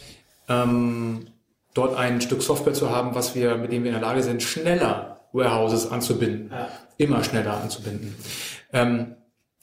[0.49, 1.27] ähm,
[1.75, 4.43] dort ein Stück Software zu haben, was wir, mit dem wir in der Lage sind,
[4.43, 6.53] schneller Warehouses anzubinden,
[6.97, 8.15] immer schneller anzubinden.
[8.73, 9.17] Ähm,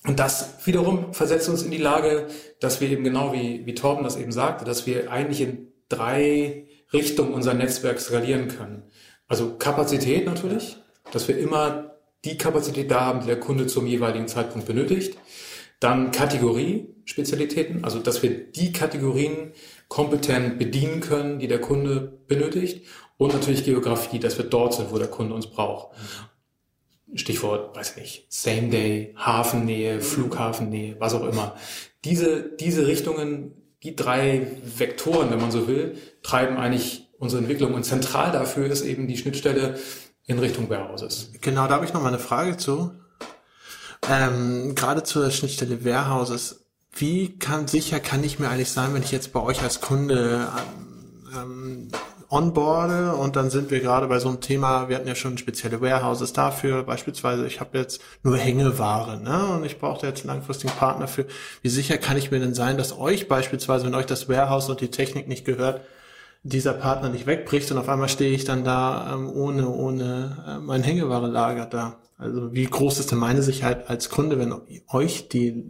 [0.05, 2.27] und das wiederum versetzt uns in die Lage,
[2.59, 6.67] dass wir eben genau wie, wie Torben das eben sagte, dass wir eigentlich in drei
[6.93, 8.83] Richtungen unser Netzwerk skalieren können.
[9.27, 10.77] Also Kapazität natürlich,
[11.11, 15.17] dass wir immer die Kapazität da haben, die der Kunde zum jeweiligen Zeitpunkt benötigt.
[15.79, 19.51] Dann Kategorie, Spezialitäten, also dass wir die Kategorien
[19.87, 22.85] kompetent bedienen können, die der Kunde benötigt.
[23.17, 25.95] Und natürlich Geografie, dass wir dort sind, wo der Kunde uns braucht.
[27.13, 31.55] Stichwort, weiß nicht, Same Day, Hafennähe, Flughafennähe, was auch immer.
[32.03, 37.73] Diese, diese Richtungen, die drei Vektoren, wenn man so will, treiben eigentlich unsere Entwicklung.
[37.73, 39.77] Und zentral dafür ist eben die Schnittstelle
[40.25, 41.31] in Richtung Warehouses.
[41.41, 42.91] Genau, da habe ich noch mal eine Frage zu.
[44.09, 46.65] Ähm, gerade zur Schnittstelle Warehouses.
[46.93, 50.47] Wie kann sicher kann ich mir eigentlich sein, wenn ich jetzt bei euch als Kunde
[51.35, 51.89] ähm,
[52.29, 55.81] onboarde und dann sind wir gerade bei so einem Thema, wir hatten ja schon spezielle
[55.81, 59.55] Warehouses dafür, beispielsweise ich habe jetzt nur Hängeware ne?
[59.55, 61.25] und ich brauche jetzt einen langfristigen Partner für.
[61.61, 64.81] Wie sicher kann ich mir denn sein, dass euch beispielsweise, wenn euch das Warehouse und
[64.81, 65.81] die Technik nicht gehört,
[66.43, 70.59] dieser Partner nicht wegbricht und auf einmal stehe ich dann da ähm, ohne, ohne äh,
[70.59, 71.97] mein Hängeware-Lager da.
[72.17, 74.53] Also wie groß ist denn meine Sicherheit als Kunde, wenn
[74.89, 75.63] euch die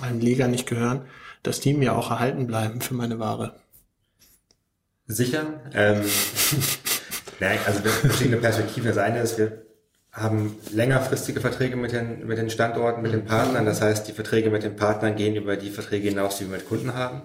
[0.00, 1.02] einem Leger nicht gehören,
[1.42, 3.54] dass die mir auch erhalten bleiben für meine Ware?
[5.06, 5.60] Sicher.
[5.74, 6.02] Ähm,
[7.40, 8.88] nein, also verschiedene Perspektiven.
[8.88, 9.62] Das eine ist, wir
[10.12, 13.66] haben längerfristige Verträge mit den, mit den Standorten, mit den Partnern.
[13.66, 16.68] Das heißt, die Verträge mit den Partnern gehen über die Verträge hinaus, die wir mit
[16.68, 17.22] Kunden haben.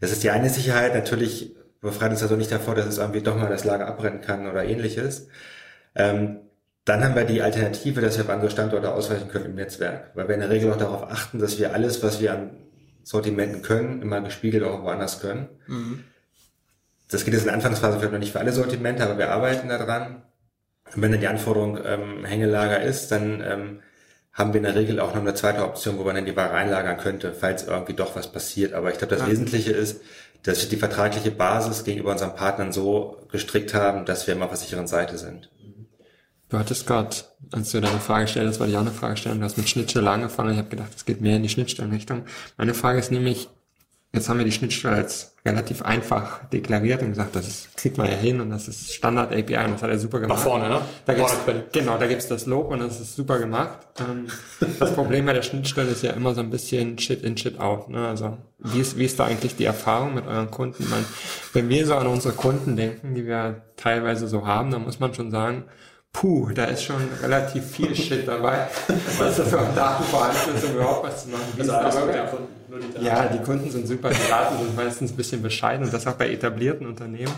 [0.00, 0.94] Das ist die eine Sicherheit.
[0.94, 4.46] Natürlich befreit uns also nicht davor, dass es irgendwie doch mal das Lager abbrennen kann
[4.46, 5.28] oder ähnliches.
[5.94, 6.38] Ähm,
[6.84, 10.26] dann haben wir die Alternative, dass wir auf andere Standorte ausweichen können im Netzwerk, weil
[10.28, 12.50] wir in der Regel auch darauf achten, dass wir alles, was wir an
[13.04, 15.48] Sortimenten können, immer gespiegelt auch woanders können.
[15.66, 16.04] Mhm.
[17.12, 19.68] Das geht jetzt in der Anfangsphase vielleicht noch nicht für alle Sortimente, aber wir arbeiten
[19.68, 20.22] daran.
[20.94, 23.80] Und wenn dann die Anforderung ähm, Hängelager ist, dann ähm,
[24.32, 26.52] haben wir in der Regel auch noch eine zweite Option, wo man dann die Ware
[26.52, 28.72] einlagern könnte, falls irgendwie doch was passiert.
[28.72, 29.30] Aber ich glaube, das ja.
[29.30, 30.00] Wesentliche ist,
[30.42, 34.50] dass wir die vertragliche Basis gegenüber unseren Partnern so gestrickt haben, dass wir immer auf
[34.50, 35.50] der sicheren Seite sind.
[36.48, 37.16] Du hattest gerade,
[37.52, 40.52] als du deine Frage stellst, das war die andere Fragestellung, du hast mit Schnittstelle angefangen.
[40.52, 42.24] Ich habe gedacht, es geht mehr in die Schnittstellenrichtung.
[42.56, 43.48] Meine Frage ist nämlich,
[44.14, 48.08] Jetzt haben wir die Schnittstelle als relativ einfach deklariert und gesagt, das ist, kriegt man
[48.08, 50.38] ja hin und das ist Standard API und das hat er super gemacht.
[50.38, 50.80] Nach vorne, ne?
[51.06, 51.34] Da gibt's,
[51.72, 53.78] genau, da gibt's das Lob und das ist super gemacht.
[53.98, 54.26] Ähm,
[54.78, 57.88] das Problem bei der Schnittstelle ist ja immer so ein bisschen Shit in, Shit out.
[57.88, 58.06] Ne?
[58.06, 60.88] Also wie ist, wie ist da eigentlich die Erfahrung mit euren Kunden?
[60.90, 61.06] Meine,
[61.54, 65.14] wenn wir so an unsere Kunden denken, die wir teilweise so haben, dann muss man
[65.14, 65.64] schon sagen,
[66.12, 68.68] puh, da ist schon relativ viel Shit dabei,
[69.18, 71.44] was das auch Datenverantwortung überhaupt was zu machen.
[71.56, 72.14] Wie also alles mit
[72.78, 76.06] Die ja, die Kunden sind super, die Daten sind meistens ein bisschen bescheiden und das
[76.06, 77.32] auch bei etablierten Unternehmen.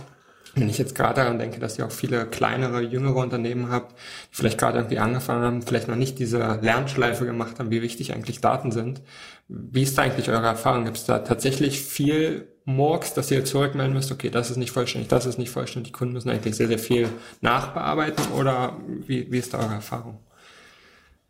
[0.54, 3.92] Wenn ich jetzt gerade daran denke, dass ihr auch viele kleinere, jüngere Unternehmen habt,
[4.30, 8.14] die vielleicht gerade irgendwie angefangen haben, vielleicht noch nicht diese Lernschleife gemacht haben, wie wichtig
[8.14, 9.02] eigentlich Daten sind.
[9.48, 10.84] Wie ist da eigentlich eure Erfahrung?
[10.84, 15.08] Gibt es da tatsächlich viel Murks, dass ihr zurückmelden müsst, okay, das ist nicht vollständig,
[15.08, 17.08] das ist nicht vollständig, die Kunden müssen eigentlich sehr, sehr viel
[17.40, 20.18] nachbearbeiten oder wie, wie ist da eure Erfahrung?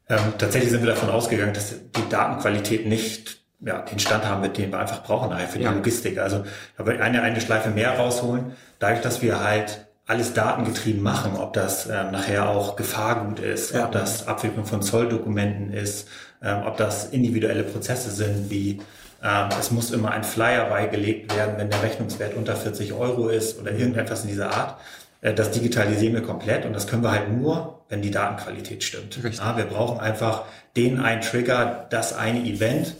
[0.08, 4.58] Ähm, tatsächlich sind wir davon ausgegangen, dass die Datenqualität nicht ja, den Stand haben, mit
[4.58, 5.72] dem wir einfach brauchen für die ja.
[5.72, 6.18] Logistik.
[6.18, 6.44] Also
[6.76, 11.54] da wir eine, eine Schleife mehr rausholen, dadurch, dass wir halt alles datengetrieben machen, ob
[11.54, 13.86] das ähm, nachher auch Gefahrgut ist, ja.
[13.86, 16.08] ob das Abwicklung von Zolldokumenten ist,
[16.42, 18.82] ähm, ob das individuelle Prozesse sind, wie
[19.22, 23.58] ähm, es muss immer ein Flyer beigelegt werden, wenn der Rechnungswert unter 40 Euro ist
[23.58, 24.78] oder irgendetwas in dieser Art.
[25.22, 29.18] Äh, das digitalisieren wir komplett und das können wir halt nur, wenn die Datenqualität stimmt.
[29.22, 30.44] Ja, wir brauchen einfach
[30.76, 32.94] den einen Trigger, das eine Event,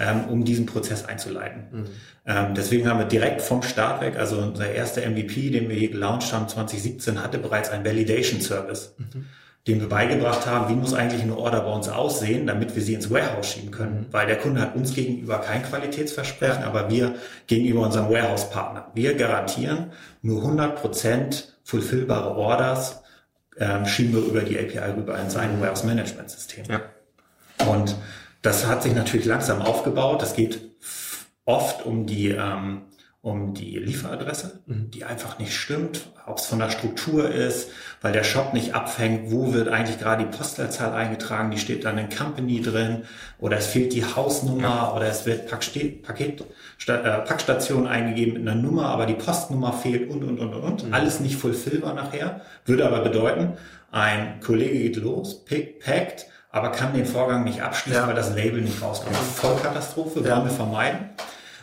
[0.00, 1.64] ähm, um diesen Prozess einzuleiten.
[1.70, 1.86] Mhm.
[2.26, 5.90] Ähm, deswegen haben wir direkt vom Start weg, also unser erster MVP, den wir hier
[5.90, 8.94] gelauncht haben 2017, hatte bereits einen Validation Service.
[8.98, 9.26] Mhm
[9.66, 12.94] dem wir beigebracht haben, wie muss eigentlich eine Order bei uns aussehen, damit wir sie
[12.94, 14.00] ins Warehouse schieben können.
[14.00, 14.06] Mhm.
[14.12, 18.90] Weil der Kunde hat uns gegenüber kein Qualitätsversprechen, aber wir gegenüber unserem Warehouse-Partner.
[18.94, 23.02] Wir garantieren nur 100% fulfillbare Orders,
[23.58, 26.64] ähm, schieben wir über die API rüber in sein Warehouse-Management-System.
[26.68, 26.80] Ja.
[27.66, 27.94] Und
[28.42, 30.22] das hat sich natürlich langsam aufgebaut.
[30.22, 30.60] Es geht
[31.44, 32.82] oft um die, ähm,
[33.22, 34.90] um die Lieferadresse, mhm.
[34.90, 37.70] die einfach nicht stimmt, ob es von der Struktur ist,
[38.00, 41.98] weil der Shop nicht abfängt, wo wird eigentlich gerade die Postleitzahl eingetragen, die steht dann
[41.98, 43.02] in Company drin
[43.38, 44.94] oder es fehlt die Hausnummer ja.
[44.94, 46.42] oder es wird Paket, Paket
[46.86, 50.86] äh, Packstation eingegeben mit einer Nummer, aber die Postnummer fehlt und und und und.
[50.86, 50.94] Mhm.
[50.94, 53.58] Alles nicht fulfillbar nachher, würde aber bedeuten,
[53.90, 58.08] ein Kollege geht los, pick, packt, aber kann den Vorgang nicht abschließen, ja.
[58.08, 59.16] weil das Label nicht rauskommt.
[59.16, 61.10] Vollkatastrophe, wollen wir vermeiden.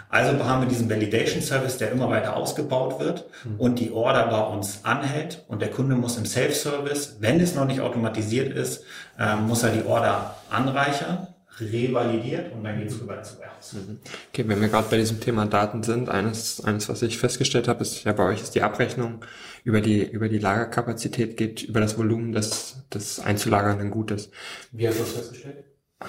[0.10, 3.60] Also haben wir diesen Validation Service, der immer weiter ausgebaut wird mhm.
[3.60, 7.66] und die Order bei uns anhält und der Kunde muss im Self-Service, wenn es noch
[7.66, 8.84] nicht automatisiert ist,
[9.20, 11.28] äh, muss er die Order anreichern
[11.60, 13.74] revalidiert und dann geht es rüber ins Warehouse.
[13.74, 14.00] Mhm.
[14.30, 17.82] Okay, wenn wir gerade bei diesem Thema Daten sind, eines, eines, was ich festgestellt habe,
[17.82, 19.24] ist ja bei euch ist die Abrechnung
[19.64, 24.30] über die, über die Lagerkapazität geht, über das Volumen des, des einzulagernden Gutes.
[24.72, 25.64] Wie hast du das festgestellt?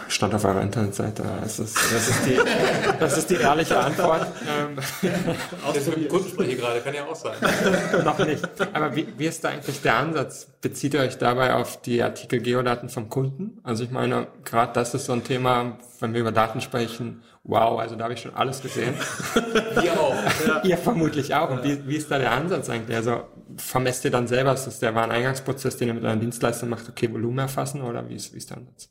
[0.09, 1.22] Stand auf eurer Internetseite.
[1.41, 2.39] Das ist, das ist, die,
[3.01, 4.26] das ist die ehrliche Antwort.
[4.47, 7.36] Ähm, mit dem Kunden spreche gerade, kann ja auch sein.
[8.05, 8.47] Noch nicht.
[8.74, 10.47] Aber wie, wie ist da eigentlich der Ansatz?
[10.61, 13.61] Bezieht ihr euch dabei auf die Artikel Geodaten vom Kunden?
[13.62, 17.80] Also ich meine, gerade das ist so ein Thema, wenn wir über Daten sprechen, wow,
[17.80, 18.95] also da habe ich schon alles gesehen.
[19.80, 20.14] Wir auch.
[20.47, 20.62] Ja.
[20.64, 21.51] ihr vermutlich auch.
[21.51, 22.95] Und wie, wie ist da der Ansatz eigentlich?
[22.95, 23.22] Also
[23.57, 27.11] vermesst ihr dann selber, ist das der Wareneingangsprozess, den ihr mit einer Dienstleistung macht, okay,
[27.11, 28.91] Volumen erfassen oder wie ist, wie ist der Ansatz?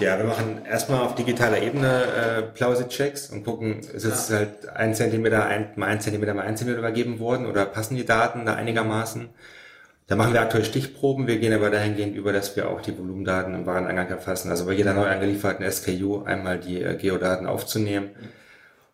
[0.00, 4.36] Ja, wir machen erstmal auf digitaler Ebene äh, Plausi-Checks und gucken, ist es ja.
[4.36, 8.04] halt ein Zentimeter, ein, mal ein Zentimeter, mal ein Zentimeter übergeben worden oder passen die
[8.04, 9.28] Daten da einigermaßen?
[10.06, 13.54] Da machen wir aktuell Stichproben, wir gehen aber dahingehend über, dass wir auch die Volumendaten
[13.54, 14.50] im Wareneingang erfassen.
[14.50, 18.10] Also bei jeder neu angelieferten SKU einmal die äh, Geodaten aufzunehmen,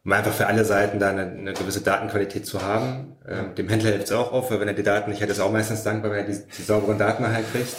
[0.06, 3.16] um einfach für alle Seiten da eine, eine gewisse Datenqualität zu haben.
[3.28, 5.38] Ähm, dem Händler hilft es auch auf, weil wenn er die Daten nicht hat, ist
[5.38, 7.76] er auch meistens dankbar, wenn er die, die sauberen Daten halt kriegt.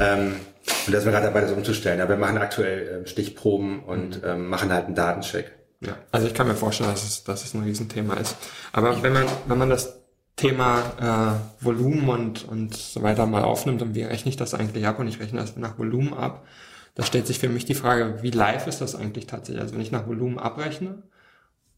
[0.00, 0.36] Ähm,
[0.86, 2.00] und da sind wir gerade dabei, das umzustellen.
[2.00, 4.28] Aber wir machen aktuell äh, Stichproben und mhm.
[4.28, 5.52] ähm, machen halt einen Datencheck.
[5.80, 8.36] Ja, also ich kann mir vorstellen, dass es, dass es ein Riesenthema ist.
[8.72, 10.00] Aber wenn man, wenn man das
[10.36, 14.86] Thema äh, Volumen und, und so weiter mal aufnimmt und wie rechne ich das eigentlich
[14.86, 16.46] ab und ich rechne das nach Volumen ab,
[16.94, 19.62] da stellt sich für mich die Frage, wie live ist das eigentlich tatsächlich?
[19.62, 21.02] Also wenn ich nach Volumen abrechne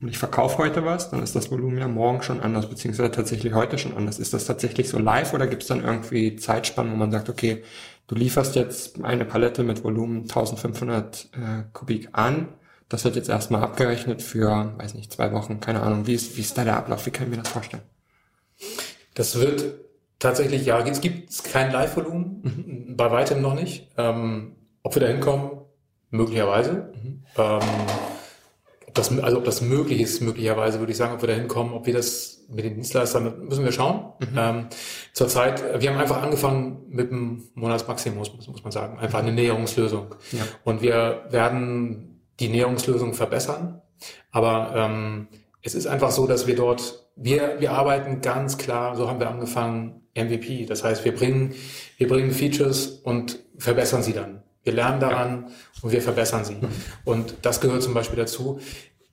[0.00, 3.52] und ich verkaufe heute was, dann ist das Volumen ja morgen schon anders, beziehungsweise tatsächlich
[3.52, 4.18] heute schon anders.
[4.18, 7.62] Ist das tatsächlich so live oder gibt es dann irgendwie Zeitspannen, wo man sagt, okay,
[8.06, 11.38] du lieferst jetzt eine Palette mit Volumen 1500 äh,
[11.72, 12.48] Kubik an.
[12.88, 16.06] Das wird jetzt erstmal abgerechnet für, weiß nicht, zwei Wochen, keine Ahnung.
[16.06, 17.06] Wie ist, wie ist da der Ablauf?
[17.06, 17.82] Wie kann ich mir das vorstellen?
[19.14, 19.74] Das wird
[20.18, 22.96] tatsächlich, ja, es gibt kein Live-Volumen, mhm.
[22.96, 23.88] bei weitem noch nicht.
[23.96, 25.50] Ähm, ob wir da hinkommen,
[26.10, 26.92] möglicherweise.
[26.94, 27.24] Mhm.
[27.36, 27.60] Ähm,
[28.92, 31.72] ob das, also ob das möglich ist, möglicherweise würde ich sagen, ob wir da hinkommen,
[31.72, 34.12] ob wir das mit den Dienstleistern, müssen wir schauen.
[34.20, 34.36] Mhm.
[34.36, 34.66] Ähm,
[35.14, 38.98] zurzeit, wir haben einfach angefangen mit dem Monatsmaximum, muss, muss man sagen.
[38.98, 40.14] Einfach eine Näherungslösung.
[40.32, 40.42] Ja.
[40.64, 43.80] Und wir werden die Näherungslösung verbessern.
[44.30, 45.28] Aber ähm,
[45.62, 49.30] es ist einfach so, dass wir dort, wir, wir arbeiten ganz klar, so haben wir
[49.30, 50.66] angefangen, MVP.
[50.66, 51.54] Das heißt, wir bringen,
[51.96, 54.42] wir bringen Features und verbessern sie dann.
[54.64, 55.54] Wir lernen daran ja.
[55.82, 56.56] und wir verbessern sie.
[57.04, 58.60] Und das gehört zum Beispiel dazu.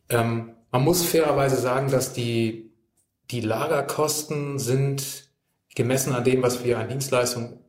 [0.10, 2.72] Ähm, man muss fairerweise sagen, dass die,
[3.32, 5.30] die Lagerkosten sind
[5.76, 7.60] gemessen an dem, was wir an Dienstleistungen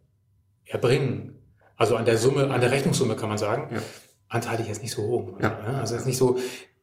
[0.66, 1.38] erbringen.
[1.76, 3.80] Also an der Summe, an der Rechnungssumme kann man sagen, ja.
[4.28, 5.40] anteilig jetzt nicht so hoch.
[5.40, 5.58] Ja.
[5.80, 6.38] Also jetzt nicht so,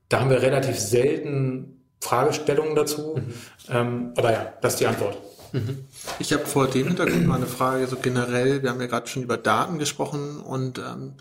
[0.10, 3.18] da haben wir relativ selten Fragestellungen dazu.
[3.18, 3.34] Mhm.
[3.70, 5.18] Ähm, aber ja, das ist die Antwort.
[5.52, 5.86] Mhm.
[6.20, 9.24] Ich habe vor dem Hintergrund mal eine Frage, so generell, wir haben ja gerade schon
[9.24, 11.14] über Daten gesprochen und ähm,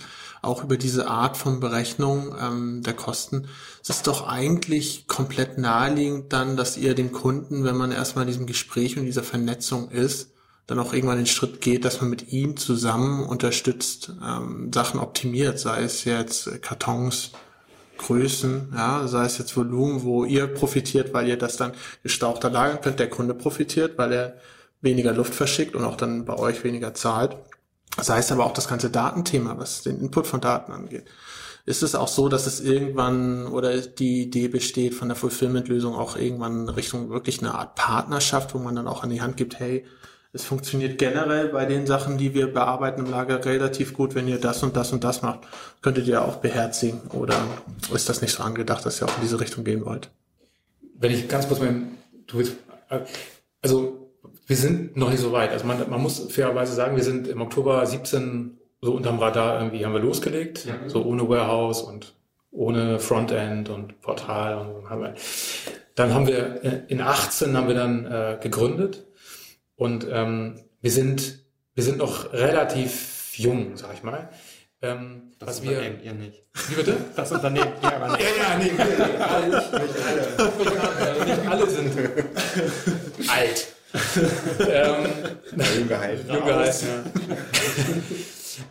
[0.43, 3.49] auch über diese Art von Berechnung ähm, der Kosten.
[3.83, 8.29] Es ist doch eigentlich komplett naheliegend dann, dass ihr den Kunden, wenn man erstmal in
[8.29, 10.31] diesem Gespräch und dieser Vernetzung ist,
[10.67, 15.59] dann auch irgendwann den Schritt geht, dass man mit ihm zusammen unterstützt, ähm, Sachen optimiert,
[15.59, 17.33] sei es jetzt Kartons,
[17.99, 21.73] Größen, ja, sei es jetzt Volumen, wo ihr profitiert, weil ihr das dann
[22.03, 24.37] gestauchter lagern könnt, der Kunde profitiert, weil er
[24.81, 27.37] weniger Luft verschickt und auch dann bei euch weniger zahlt.
[28.01, 31.07] Sei es aber auch das ganze Datenthema, was den Input von Daten angeht.
[31.65, 36.17] Ist es auch so, dass es irgendwann oder die Idee besteht von der Fulfillment-Lösung auch
[36.17, 39.85] irgendwann Richtung wirklich eine Art Partnerschaft, wo man dann auch an die Hand gibt, hey,
[40.37, 44.15] es funktioniert generell bei den Sachen, die wir bearbeiten im Lager relativ gut.
[44.15, 45.41] Wenn ihr das und das und das macht,
[45.81, 47.01] könntet ihr auch beherzigen.
[47.13, 47.37] Oder
[47.95, 50.11] ist das nicht so angedacht, dass ihr auch in diese Richtung gehen wollt?
[50.99, 52.53] Wenn ich ganz kurz mein, du willst,
[53.63, 54.11] also
[54.47, 55.53] wir sind noch nicht so weit.
[55.53, 59.87] Also man, man muss fairerweise sagen, wir sind im Oktober 17 so unterm Radar irgendwie
[59.87, 60.75] haben wir losgelegt, ja.
[60.87, 62.15] so ohne Warehouse und
[62.51, 65.15] ohne Frontend und Portal und haben wir,
[65.95, 69.06] dann haben wir äh, in 18 haben wir dann äh, gegründet
[69.77, 74.31] und ähm, wir sind wir sind noch relativ jung, sag ich mal.
[74.83, 76.43] Ähm, das was Unternehmen wir, ihr nicht.
[76.69, 76.97] Wie bitte?
[77.15, 78.21] Das Unternehmen ihr aber nicht.
[78.21, 81.25] Ja, ja, nee, nee, nee alle, nicht, nicht alle.
[81.25, 81.93] Nicht alle sind
[83.29, 83.67] alt.
[84.61, 85.07] ähm,
[85.79, 86.33] jung gehalten.
[86.33, 86.87] Jung gehalten,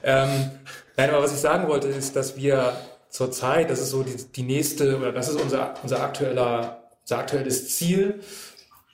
[0.03, 0.23] ja.
[0.23, 0.51] ähm,
[0.97, 2.75] nein, aber was ich sagen wollte, ist, dass wir
[3.09, 7.75] zurzeit, das ist so die, die nächste, oder das ist unser, unser aktueller, unser aktuelles
[7.75, 8.19] Ziel.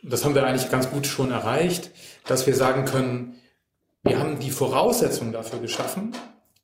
[0.04, 1.91] Das haben wir eigentlich ganz gut schon erreicht,
[2.26, 3.36] dass wir sagen können,
[4.04, 6.12] wir haben die Voraussetzungen dafür geschaffen,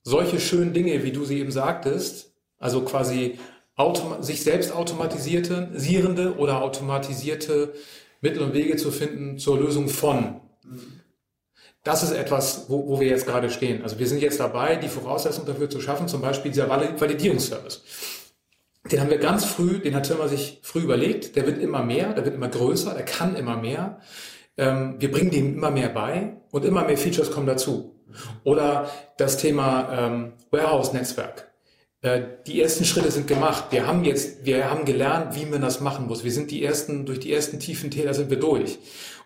[0.04, 3.38] solche schönen Dinge, wie du sie eben sagtest, also quasi
[4.22, 7.74] sich selbst automatisierende oder automatisierte
[8.22, 10.42] Mittel und Wege zu finden zur Lösung von.
[11.84, 13.84] Das ist etwas, wo, wo wir jetzt gerade stehen.
[13.84, 17.84] Also wir sind jetzt dabei, die Voraussetzungen dafür zu schaffen, zum Beispiel dieser Validierungsservice.
[18.92, 22.14] Den haben wir ganz früh, den hat Türmer sich früh überlegt, der wird immer mehr,
[22.14, 24.00] der wird immer größer, der kann immer mehr.
[24.58, 27.96] Ähm, wir bringen dem immer mehr bei und immer mehr Features kommen dazu.
[28.44, 31.52] Oder das Thema ähm, Warehouse-Netzwerk.
[32.02, 33.66] Äh, die ersten Schritte sind gemacht.
[33.72, 36.24] Wir haben jetzt, wir haben gelernt, wie man das machen muss.
[36.24, 38.80] Wir sind die ersten, durch die ersten tiefen Täler sind wir durch.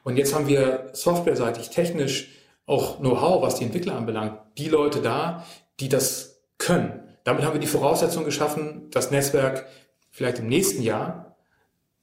[0.03, 2.29] Und jetzt haben wir softwareseitig, technisch
[2.65, 5.45] auch Know-how, was die Entwickler anbelangt, die Leute da,
[5.79, 7.00] die das können.
[7.23, 9.67] Damit haben wir die Voraussetzung geschaffen, das Netzwerk
[10.09, 11.37] vielleicht im nächsten Jahr,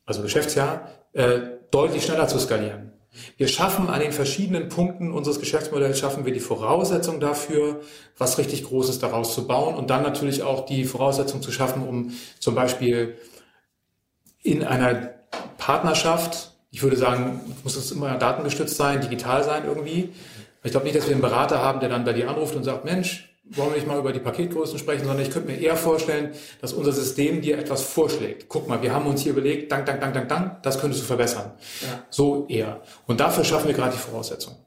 [0.06, 1.40] also Geschäftsjahr, äh,
[1.70, 2.92] deutlich schneller zu skalieren.
[3.36, 7.80] Wir schaffen an den verschiedenen Punkten unseres Geschäftsmodells schaffen wir die Voraussetzung dafür,
[8.16, 12.12] was richtig Großes daraus zu bauen und dann natürlich auch die Voraussetzung zu schaffen, um
[12.38, 13.16] zum Beispiel
[14.42, 15.14] in einer
[15.56, 20.10] Partnerschaft, ich würde sagen, muss es immer datengestützt sein, digital sein irgendwie.
[20.62, 22.84] Ich glaube nicht, dass wir einen Berater haben, der dann bei dir anruft und sagt,
[22.84, 26.32] Mensch, wollen wir nicht mal über die Paketgrößen sprechen, sondern ich könnte mir eher vorstellen,
[26.60, 28.46] dass unser System dir etwas vorschlägt.
[28.48, 31.06] Guck mal, wir haben uns hier überlegt, dank, dank, dank, dank, dank, das könntest du
[31.06, 31.52] verbessern.
[31.80, 32.04] Ja.
[32.10, 32.82] So eher.
[33.06, 34.58] Und dafür schaffen wir gerade die Voraussetzungen.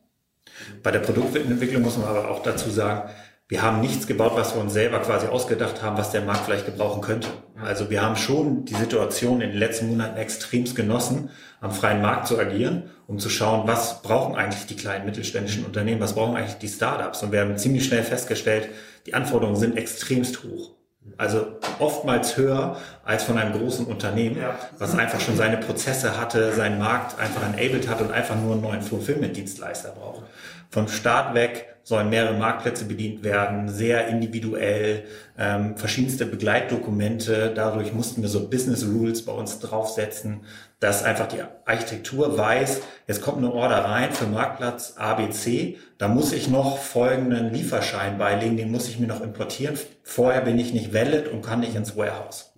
[0.84, 3.10] Bei der Produktentwicklung muss man aber auch dazu sagen,
[3.48, 6.66] wir haben nichts gebaut, was wir uns selber quasi ausgedacht haben, was der Markt vielleicht
[6.66, 7.28] gebrauchen könnte.
[7.62, 11.30] Also wir haben schon die Situation in den letzten Monaten extremst genossen,
[11.60, 16.00] am freien Markt zu agieren, um zu schauen, was brauchen eigentlich die kleinen mittelständischen Unternehmen,
[16.00, 17.22] was brauchen eigentlich die Startups.
[17.22, 18.70] Und wir haben ziemlich schnell festgestellt,
[19.06, 20.72] die Anforderungen sind extremst hoch.
[21.18, 21.46] Also
[21.80, 24.58] oftmals höher als von einem großen Unternehmen, ja.
[24.78, 28.62] was einfach schon seine Prozesse hatte, seinen Markt einfach enabled hat und einfach nur einen
[28.62, 30.24] neuen Fulfillment-Dienstleister braucht.
[30.70, 35.04] Vom Start weg sollen mehrere Marktplätze bedient werden, sehr individuell,
[35.38, 37.52] ähm, verschiedenste Begleitdokumente.
[37.54, 40.46] Dadurch mussten wir so Business Rules bei uns draufsetzen,
[40.80, 46.32] dass einfach die Architektur weiß, jetzt kommt eine Order rein für Marktplatz ABC, da muss
[46.32, 49.78] ich noch folgenden Lieferschein beilegen, den muss ich mir noch importieren.
[50.02, 52.54] Vorher bin ich nicht valid und kann nicht ins Warehouse.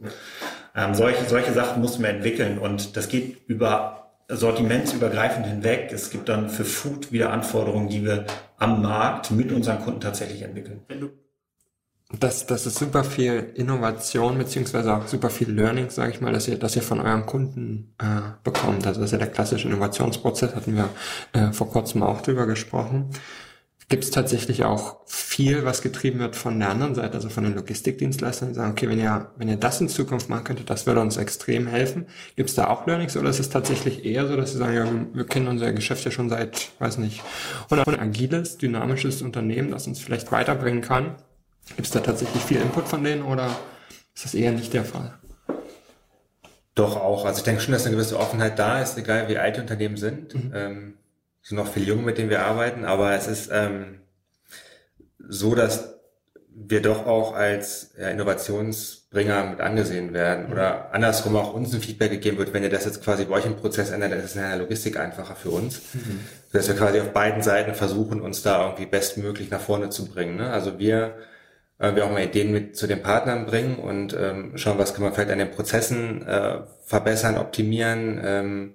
[0.75, 5.91] Ähm, solche, solche Sachen mussten wir entwickeln und das geht über sortimentsübergreifend hinweg.
[5.91, 8.25] Es gibt dann für Food wieder Anforderungen, die wir
[8.63, 10.81] am Markt mit unseren Kunden tatsächlich entwickeln.
[12.19, 16.47] Das, das ist super viel Innovation beziehungsweise auch super viel Learning, sage ich mal, dass
[16.47, 18.85] ihr, dass ihr von euren Kunden äh, bekommt.
[18.85, 20.89] Also das ist ja der klassische Innovationsprozess, hatten wir
[21.33, 23.09] äh, vor kurzem auch drüber gesprochen
[23.93, 27.53] gibt es tatsächlich auch viel, was getrieben wird von der anderen Seite, also von den
[27.53, 30.99] Logistikdienstleistern, die sagen, okay, wenn ihr, wenn ihr das in Zukunft machen könntet, das würde
[30.99, 32.07] uns extrem helfen.
[32.35, 34.87] Gibt es da auch Learnings oder ist es tatsächlich eher so, dass sie sagen, ja,
[35.15, 37.21] wir kennen unser Geschäft ja schon seit, weiß nicht,
[37.69, 41.13] und ein agiles, dynamisches Unternehmen, das uns vielleicht weiterbringen kann?
[41.67, 43.55] Gibt es da tatsächlich viel Input von denen oder
[44.15, 45.13] ist das eher nicht der Fall?
[46.73, 47.25] Doch auch.
[47.25, 49.97] Also ich denke schon, dass eine gewisse Offenheit da ist, egal wie alt die Unternehmen
[49.97, 50.33] sind.
[50.33, 50.51] Mhm.
[50.55, 50.93] Ähm,
[51.43, 53.99] sind noch viele Junge, mit denen wir arbeiten, aber es ist ähm,
[55.19, 55.93] so, dass
[56.55, 62.11] wir doch auch als ja, Innovationsbringer mit angesehen werden oder andersrum auch uns ein Feedback
[62.11, 64.35] gegeben wird, wenn ihr das jetzt quasi bei euch im Prozess ändert, dann ist es
[64.35, 65.81] in der Logistik einfacher für uns.
[65.93, 66.19] Mhm.
[66.51, 70.35] Dass wir quasi auf beiden Seiten versuchen, uns da irgendwie bestmöglich nach vorne zu bringen.
[70.37, 70.51] Ne?
[70.51, 71.15] Also wir
[71.79, 75.03] äh, wir auch mal Ideen mit zu den Partnern bringen und ähm, schauen, was kann
[75.03, 78.73] man vielleicht an den Prozessen äh, verbessern, optimieren, ähm,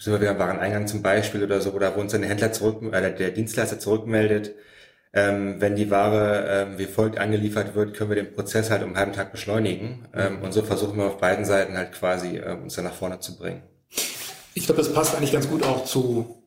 [0.00, 2.52] sind wir wieder am Wareneingang zum Beispiel oder so, oder wo uns dann der Händler
[2.52, 4.54] zurück, oder der Dienstleister zurückmeldet,
[5.12, 8.88] ähm, wenn die Ware ähm, wie folgt angeliefert wird, können wir den Prozess halt um
[8.88, 10.06] einen halben Tag beschleunigen.
[10.14, 13.18] Ähm, und so versuchen wir auf beiden Seiten halt quasi äh, uns dann nach vorne
[13.20, 13.62] zu bringen.
[14.54, 16.44] Ich glaube, das passt eigentlich ganz gut auch zu,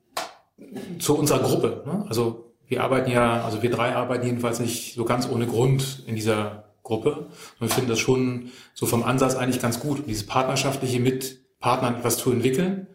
[1.00, 1.84] zu unserer Gruppe.
[1.86, 2.06] Ne?
[2.08, 6.16] Also wir arbeiten ja, also wir drei arbeiten jedenfalls nicht so ganz ohne Grund in
[6.16, 7.28] dieser Gruppe.
[7.60, 11.98] Und ich finde das schon so vom Ansatz eigentlich ganz gut, dieses partnerschaftliche mit Partnern
[11.98, 12.88] etwas zu entwickeln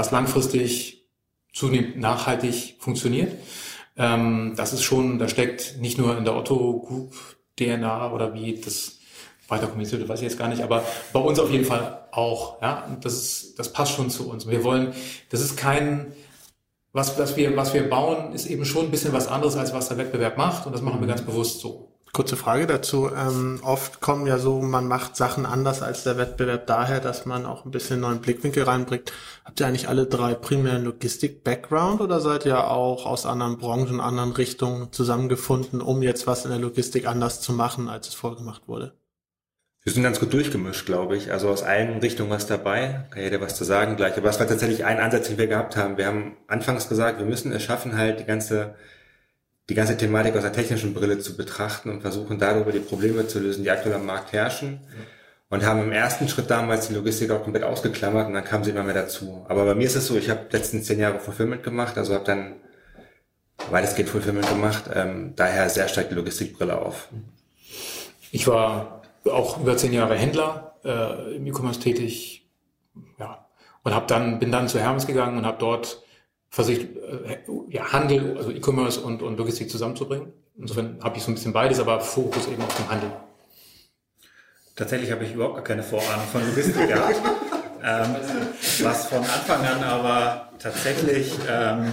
[0.00, 1.04] was langfristig
[1.52, 3.34] zunehmend nachhaltig funktioniert.
[3.98, 7.12] Ähm, das ist schon, da steckt nicht nur in der Otto Group
[7.56, 8.96] DNA oder wie das
[9.48, 12.62] weiter kommuniziert weiß ich jetzt gar nicht, aber bei uns auf jeden Fall auch.
[12.62, 14.48] Ja, das ist, das passt schon zu uns.
[14.48, 14.94] Wir wollen,
[15.28, 16.12] das ist kein,
[16.92, 19.88] was, was, wir, was wir bauen, ist eben schon ein bisschen was anderes, als was
[19.88, 20.64] der Wettbewerb macht.
[20.66, 21.89] Und das machen wir ganz bewusst so.
[22.12, 23.08] Kurze Frage dazu.
[23.08, 27.46] Ähm, oft kommen ja so, man macht Sachen anders als der Wettbewerb daher, dass man
[27.46, 29.12] auch ein bisschen neuen Blickwinkel reinbringt.
[29.44, 34.32] Habt ihr eigentlich alle drei primären Logistik-Background oder seid ihr auch aus anderen Branchen, anderen
[34.32, 38.92] Richtungen zusammengefunden, um jetzt was in der Logistik anders zu machen, als es vorgemacht wurde?
[39.82, 41.32] Wir sind ganz gut durchgemischt, glaube ich.
[41.32, 43.06] Also aus allen Richtungen was dabei.
[43.10, 44.16] Kann jeder was zu sagen gleich.
[44.18, 45.96] Aber es war tatsächlich ein Ansatz, den wir gehabt haben.
[45.96, 48.74] Wir haben anfangs gesagt, wir müssen es schaffen, halt die ganze,
[49.70, 53.38] die ganze Thematik aus der technischen Brille zu betrachten und versuchen darüber die Probleme zu
[53.38, 54.80] lösen, die aktuell am Markt herrschen.
[55.48, 58.70] Und haben im ersten Schritt damals die Logistik auch komplett ausgeklammert und dann kam sie
[58.70, 59.44] immer mehr dazu.
[59.48, 62.24] Aber bei mir ist es so, ich habe letzten zehn Jahre Fulfillment gemacht, also habe
[62.24, 62.56] dann
[63.70, 67.08] weitestgehend Fulfillment gemacht, ähm, daher sehr stark die Logistikbrille auf.
[68.30, 72.48] Ich war auch über zehn Jahre Händler äh, im E-Commerce tätig,
[73.18, 73.46] ja,
[73.82, 76.02] und habe dann bin dann zu Hermes gegangen und habe dort
[76.50, 77.38] versucht, äh,
[77.68, 80.32] ja, Handel, also E-Commerce und, und Logistik zusammenzubringen.
[80.58, 83.10] Insofern habe ich so ein bisschen beides, aber Fokus eben auf dem Handel.
[84.76, 87.16] Tatsächlich habe ich überhaupt gar keine Vorahnung von Logistik gehabt,
[87.84, 88.16] ähm,
[88.82, 91.92] was von Anfang an aber tatsächlich ähm,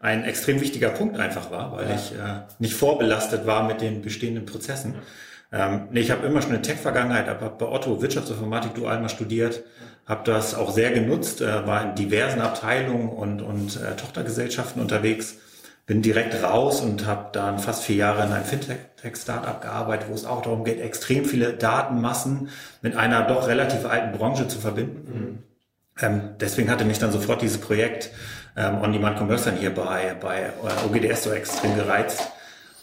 [0.00, 4.46] ein extrem wichtiger Punkt einfach war, weil ich äh, nicht vorbelastet war mit den bestehenden
[4.46, 4.94] Prozessen.
[5.52, 9.62] Ähm, nee, ich habe immer schon eine Tech-Vergangenheit, habe bei Otto Wirtschaftsinformatik dual mal studiert,
[10.10, 15.36] habe das auch sehr genutzt, äh, war in diversen Abteilungen und, und äh, Tochtergesellschaften unterwegs,
[15.86, 20.24] bin direkt raus und habe dann fast vier Jahre in einem Fintech-Startup gearbeitet, wo es
[20.24, 22.48] auch darum geht, extrem viele Datenmassen
[22.82, 25.12] mit einer doch relativ alten Branche zu verbinden.
[25.12, 25.38] Mhm.
[26.04, 28.10] Ähm, deswegen hatte mich dann sofort dieses Projekt
[28.56, 32.20] ähm, On-Demand Commerce dann hier bei, bei äh, OGDS so extrem gereizt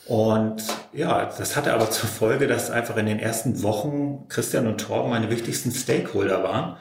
[0.07, 0.63] und
[0.93, 5.09] ja, das hatte aber zur Folge, dass einfach in den ersten Wochen Christian und Torben
[5.09, 6.77] meine wichtigsten Stakeholder waren,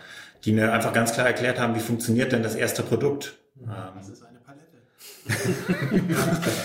[0.46, 3.34] die mir einfach ganz klar erklärt haben, wie funktioniert denn das erste Produkt.
[3.56, 4.78] Das ist eine Palette.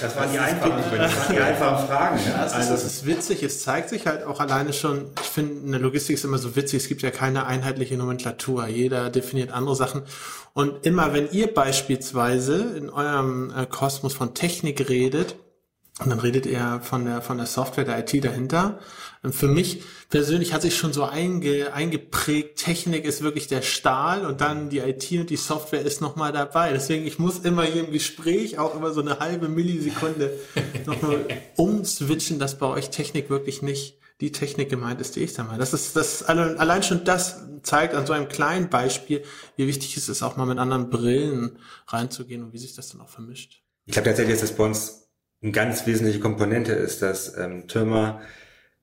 [0.02, 2.20] das, waren die einfachen, das waren die einfachen Fragen.
[2.28, 3.42] Ja, also, das ist witzig.
[3.42, 6.56] Es zeigt sich halt auch alleine schon, ich finde, in der Logistik ist immer so
[6.56, 8.68] witzig, es gibt ja keine einheitliche Nomenklatur.
[8.68, 10.04] Jeder definiert andere Sachen.
[10.54, 15.36] Und immer, wenn ihr beispielsweise in eurem äh, Kosmos von Technik redet,
[16.02, 18.80] und dann redet er von der, von der Software, der IT dahinter.
[19.22, 24.26] Und für mich persönlich hat sich schon so einge, eingeprägt, Technik ist wirklich der Stahl
[24.26, 26.72] und dann die IT und die Software ist nochmal dabei.
[26.74, 30.40] Deswegen, ich muss immer hier im Gespräch auch immer so eine halbe Millisekunde
[30.88, 35.44] nochmal umswitchen, dass bei euch Technik wirklich nicht die Technik gemeint ist, die ich da
[35.44, 35.60] meine.
[35.60, 39.24] Das ist, das, allein schon das zeigt an so einem kleinen Beispiel,
[39.56, 43.02] wie wichtig es ist, auch mal mit anderen Brillen reinzugehen und wie sich das dann
[43.02, 43.62] auch vermischt.
[43.86, 45.01] Ich glaube tatsächlich ist das bei uns
[45.42, 48.22] eine ganz wesentliche Komponente ist, dass ähm, Türmer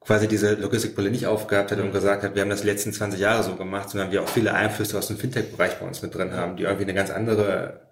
[0.01, 3.21] quasi diese Logistikbrille nicht aufgehabt hat und gesagt hat, wir haben das die letzten 20
[3.21, 6.33] Jahre so gemacht, sondern wir auch viele Einflüsse aus dem Fintech-Bereich bei uns mit drin
[6.33, 7.89] haben, die irgendwie eine ganz andere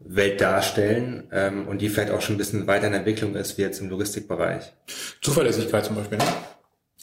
[0.00, 3.62] Welt darstellen ähm, und die vielleicht auch schon ein bisschen weiter in Entwicklung ist wie
[3.62, 4.72] jetzt im Logistikbereich.
[5.20, 6.24] Zuverlässigkeit zum Beispiel, ne?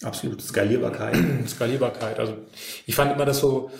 [0.01, 0.41] Absolut.
[0.41, 1.15] Skalierbarkeit.
[1.47, 2.19] Skalierbarkeit.
[2.19, 2.37] Also
[2.85, 3.71] ich fand immer das so,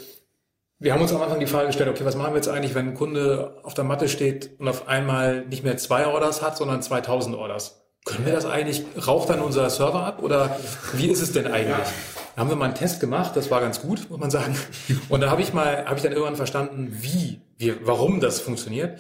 [0.80, 2.90] wir haben uns am Anfang die Frage gestellt, okay, was machen wir jetzt eigentlich, wenn
[2.90, 6.82] ein Kunde auf der Matte steht und auf einmal nicht mehr zwei Orders hat, sondern
[6.82, 7.82] 2000 Orders?
[8.04, 10.60] Können wir das eigentlich, raucht dann unser Server ab oder
[10.94, 11.88] wie ist es denn eigentlich?
[12.36, 14.56] Da haben wir mal einen Test gemacht, das war ganz gut, muss man sagen.
[15.10, 19.00] Und da habe ich mal, habe ich dann irgendwann verstanden, wie, wie, warum das funktioniert.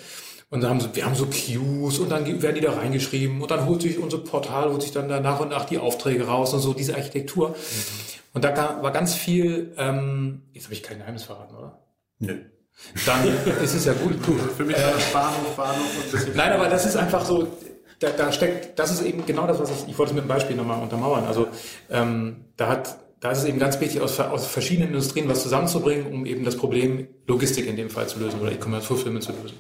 [0.49, 3.51] Und dann haben sie, wir haben so Queues und dann werden die da reingeschrieben und
[3.51, 6.53] dann holt sich unser Portal, holt sich dann da nach und nach die Aufträge raus
[6.53, 7.49] und so, diese Architektur.
[7.49, 8.14] Mhm.
[8.35, 11.79] Und da war ganz viel, ähm, jetzt habe ich kein Geheimnis verraten, oder?
[12.19, 12.35] Nö.
[13.05, 13.23] Dann
[13.63, 14.15] ist es ja gut.
[14.57, 17.47] Für mich war das Bahnhof, Bahnhof und bisschen Nein, aber das ist einfach so,
[17.99, 20.27] da, da steckt, das ist eben genau das, was ich, ich wollte es mit einem
[20.27, 21.23] Beispiel nochmal untermauern.
[21.23, 21.47] Also
[21.89, 26.07] ähm, da hat, da ist es eben ganz wichtig, aus, aus verschiedenen Industrien was zusammenzubringen,
[26.07, 29.57] um eben das Problem Logistik in dem Fall zu lösen oder E-Commerce Fulfillment zu lösen.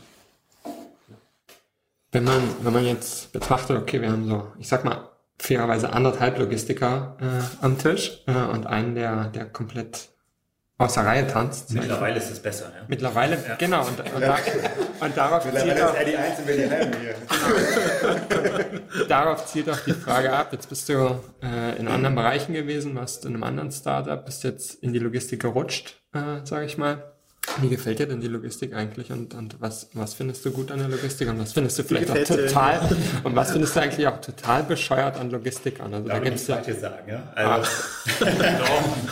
[2.11, 6.37] Wenn man, wenn man jetzt betrachtet, okay, wir haben so, ich sag mal, fairerweise anderthalb
[6.39, 10.09] Logistiker äh, am Tisch äh, und einen, der, der komplett
[10.77, 11.73] aus der Reihe tanzt.
[11.73, 12.83] Mittlerweile ist es besser, ja.
[12.87, 13.55] Mittlerweile, ja.
[13.55, 13.85] genau.
[13.87, 14.37] Und, und, da,
[14.99, 17.15] und darauf zielt auch, hier.
[19.07, 20.49] darauf zielt auch die Frage ab.
[20.51, 24.83] Jetzt bist du äh, in anderen Bereichen gewesen, warst in einem anderen Startup, bist jetzt
[24.83, 27.14] in die Logistik gerutscht, äh, sage ich mal.
[27.61, 30.79] Wie gefällt dir denn die Logistik eigentlich und, und was, was findest du gut an
[30.79, 32.79] der Logistik und was findest du vielleicht auch total
[33.23, 35.93] und was findest du eigentlich auch total bescheuert an Logistik an?
[35.93, 37.23] Also da gibt's ja dir sagen, ja.
[37.35, 37.71] Also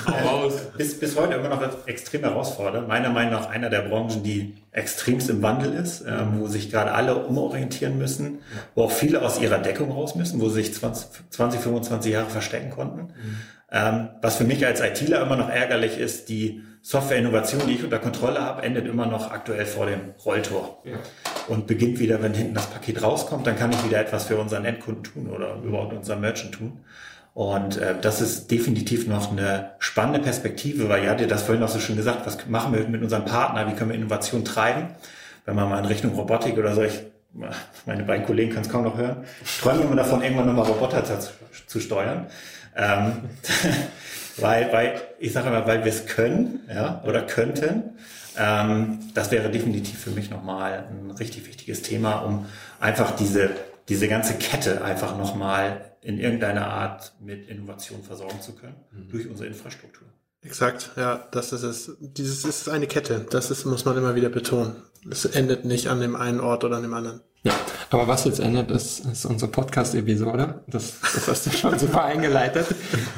[0.06, 0.50] ah.
[0.78, 2.88] bis, bis heute immer noch extrem herausfordernd.
[2.88, 6.92] Meiner Meinung nach einer der Branchen, die extremst im Wandel ist, äh, wo sich gerade
[6.92, 8.40] alle umorientieren müssen,
[8.76, 12.30] wo auch viele aus ihrer Deckung raus müssen, wo sie sich 20, 20 25 Jahre
[12.30, 13.02] verstecken konnten.
[13.02, 13.38] Mhm.
[13.72, 17.98] Ähm, was für mich als ITler immer noch ärgerlich ist, die Software-Innovation, die ich unter
[17.98, 20.84] Kontrolle habe, endet immer noch aktuell vor dem Rolltor.
[20.84, 20.98] Ja.
[21.48, 24.66] und beginnt wieder, wenn hinten das Paket rauskommt, dann kann ich wieder etwas für unseren
[24.66, 26.84] Endkunden tun oder überhaupt unseren Merchant tun.
[27.34, 31.70] Und äh, das ist definitiv noch eine spannende Perspektive, weil ihr hattet das vorhin auch
[31.70, 34.90] so schön gesagt, was machen wir mit unseren Partnern, wie können wir Innovation treiben,
[35.46, 37.00] wenn man mal in Richtung Robotik oder so, ich,
[37.86, 39.24] meine beiden Kollegen können es kaum noch hören,
[39.62, 41.32] träumen wir davon, irgendwann nochmal Roboter zu,
[41.66, 42.28] zu steuern.
[42.76, 43.14] Ähm,
[44.38, 47.98] weil, weil, ich sage immer, weil wir es können, ja, oder könnten.
[48.38, 52.46] Ähm, das wäre definitiv für mich nochmal ein richtig wichtiges Thema, um
[52.80, 53.52] einfach diese,
[53.90, 59.10] diese ganze Kette einfach nochmal in irgendeiner Art mit Innovation versorgen zu können mhm.
[59.10, 60.08] durch unsere Infrastruktur.
[60.42, 61.96] Exakt, ja, das ist es.
[62.00, 63.26] Dieses ist eine Kette.
[63.30, 64.76] Das ist, muss man immer wieder betonen.
[65.10, 67.22] Es endet nicht an dem einen Ort oder an dem anderen.
[67.46, 67.54] Ja,
[67.90, 70.62] aber was jetzt ändert, ist, ist unsere Podcast-Episode.
[70.68, 72.68] Das, das hast du schon super eingeleitet.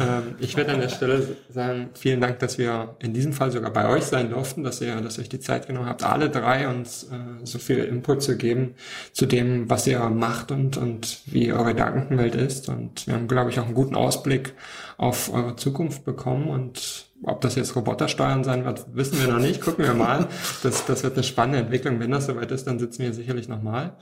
[0.01, 3.71] Ähm, ich werde an der Stelle sagen, vielen Dank, dass wir in diesem Fall sogar
[3.71, 6.67] bei euch sein durften, dass ihr, dass ihr euch die Zeit genommen habt, alle drei
[6.67, 8.73] uns äh, so viel Input zu geben
[9.13, 12.67] zu dem, was ihr macht und, und wie eure Gedankenwelt ist.
[12.67, 14.55] Und wir haben, glaube ich, auch einen guten Ausblick
[14.97, 19.61] auf eure Zukunft bekommen und ob das jetzt Robotersteuern sein wird, wissen wir noch nicht.
[19.61, 20.27] Gucken wir mal.
[20.63, 21.99] Das, das wird eine spannende Entwicklung.
[21.99, 23.93] Wenn das soweit ist, dann sitzen wir sicherlich nochmal.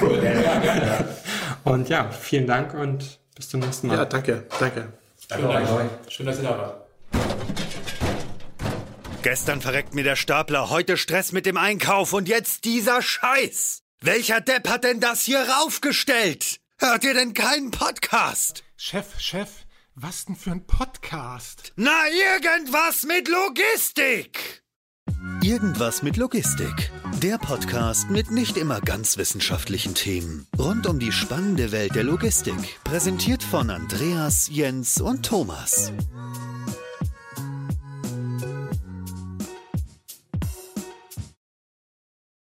[0.00, 0.22] Cool.
[1.64, 3.96] und ja, vielen Dank und bis zum nächsten Mal.
[3.96, 4.44] Ja, danke.
[4.60, 4.92] Danke.
[5.28, 5.66] Danke euch.
[6.08, 6.88] Schön, dass ihr da wart.
[9.22, 13.82] Gestern verreckt mir der Stapler, heute Stress mit dem Einkauf und jetzt dieser Scheiß.
[14.00, 16.60] Welcher Depp hat denn das hier raufgestellt?
[16.78, 18.62] Hört ihr denn keinen Podcast?
[18.76, 19.48] Chef, Chef,
[20.00, 21.72] was denn für ein Podcast?
[21.76, 24.62] Na, irgendwas mit Logistik!
[25.42, 26.92] Irgendwas mit Logistik.
[27.22, 30.46] Der Podcast mit nicht immer ganz wissenschaftlichen Themen.
[30.56, 32.78] Rund um die spannende Welt der Logistik.
[32.84, 35.92] Präsentiert von Andreas, Jens und Thomas.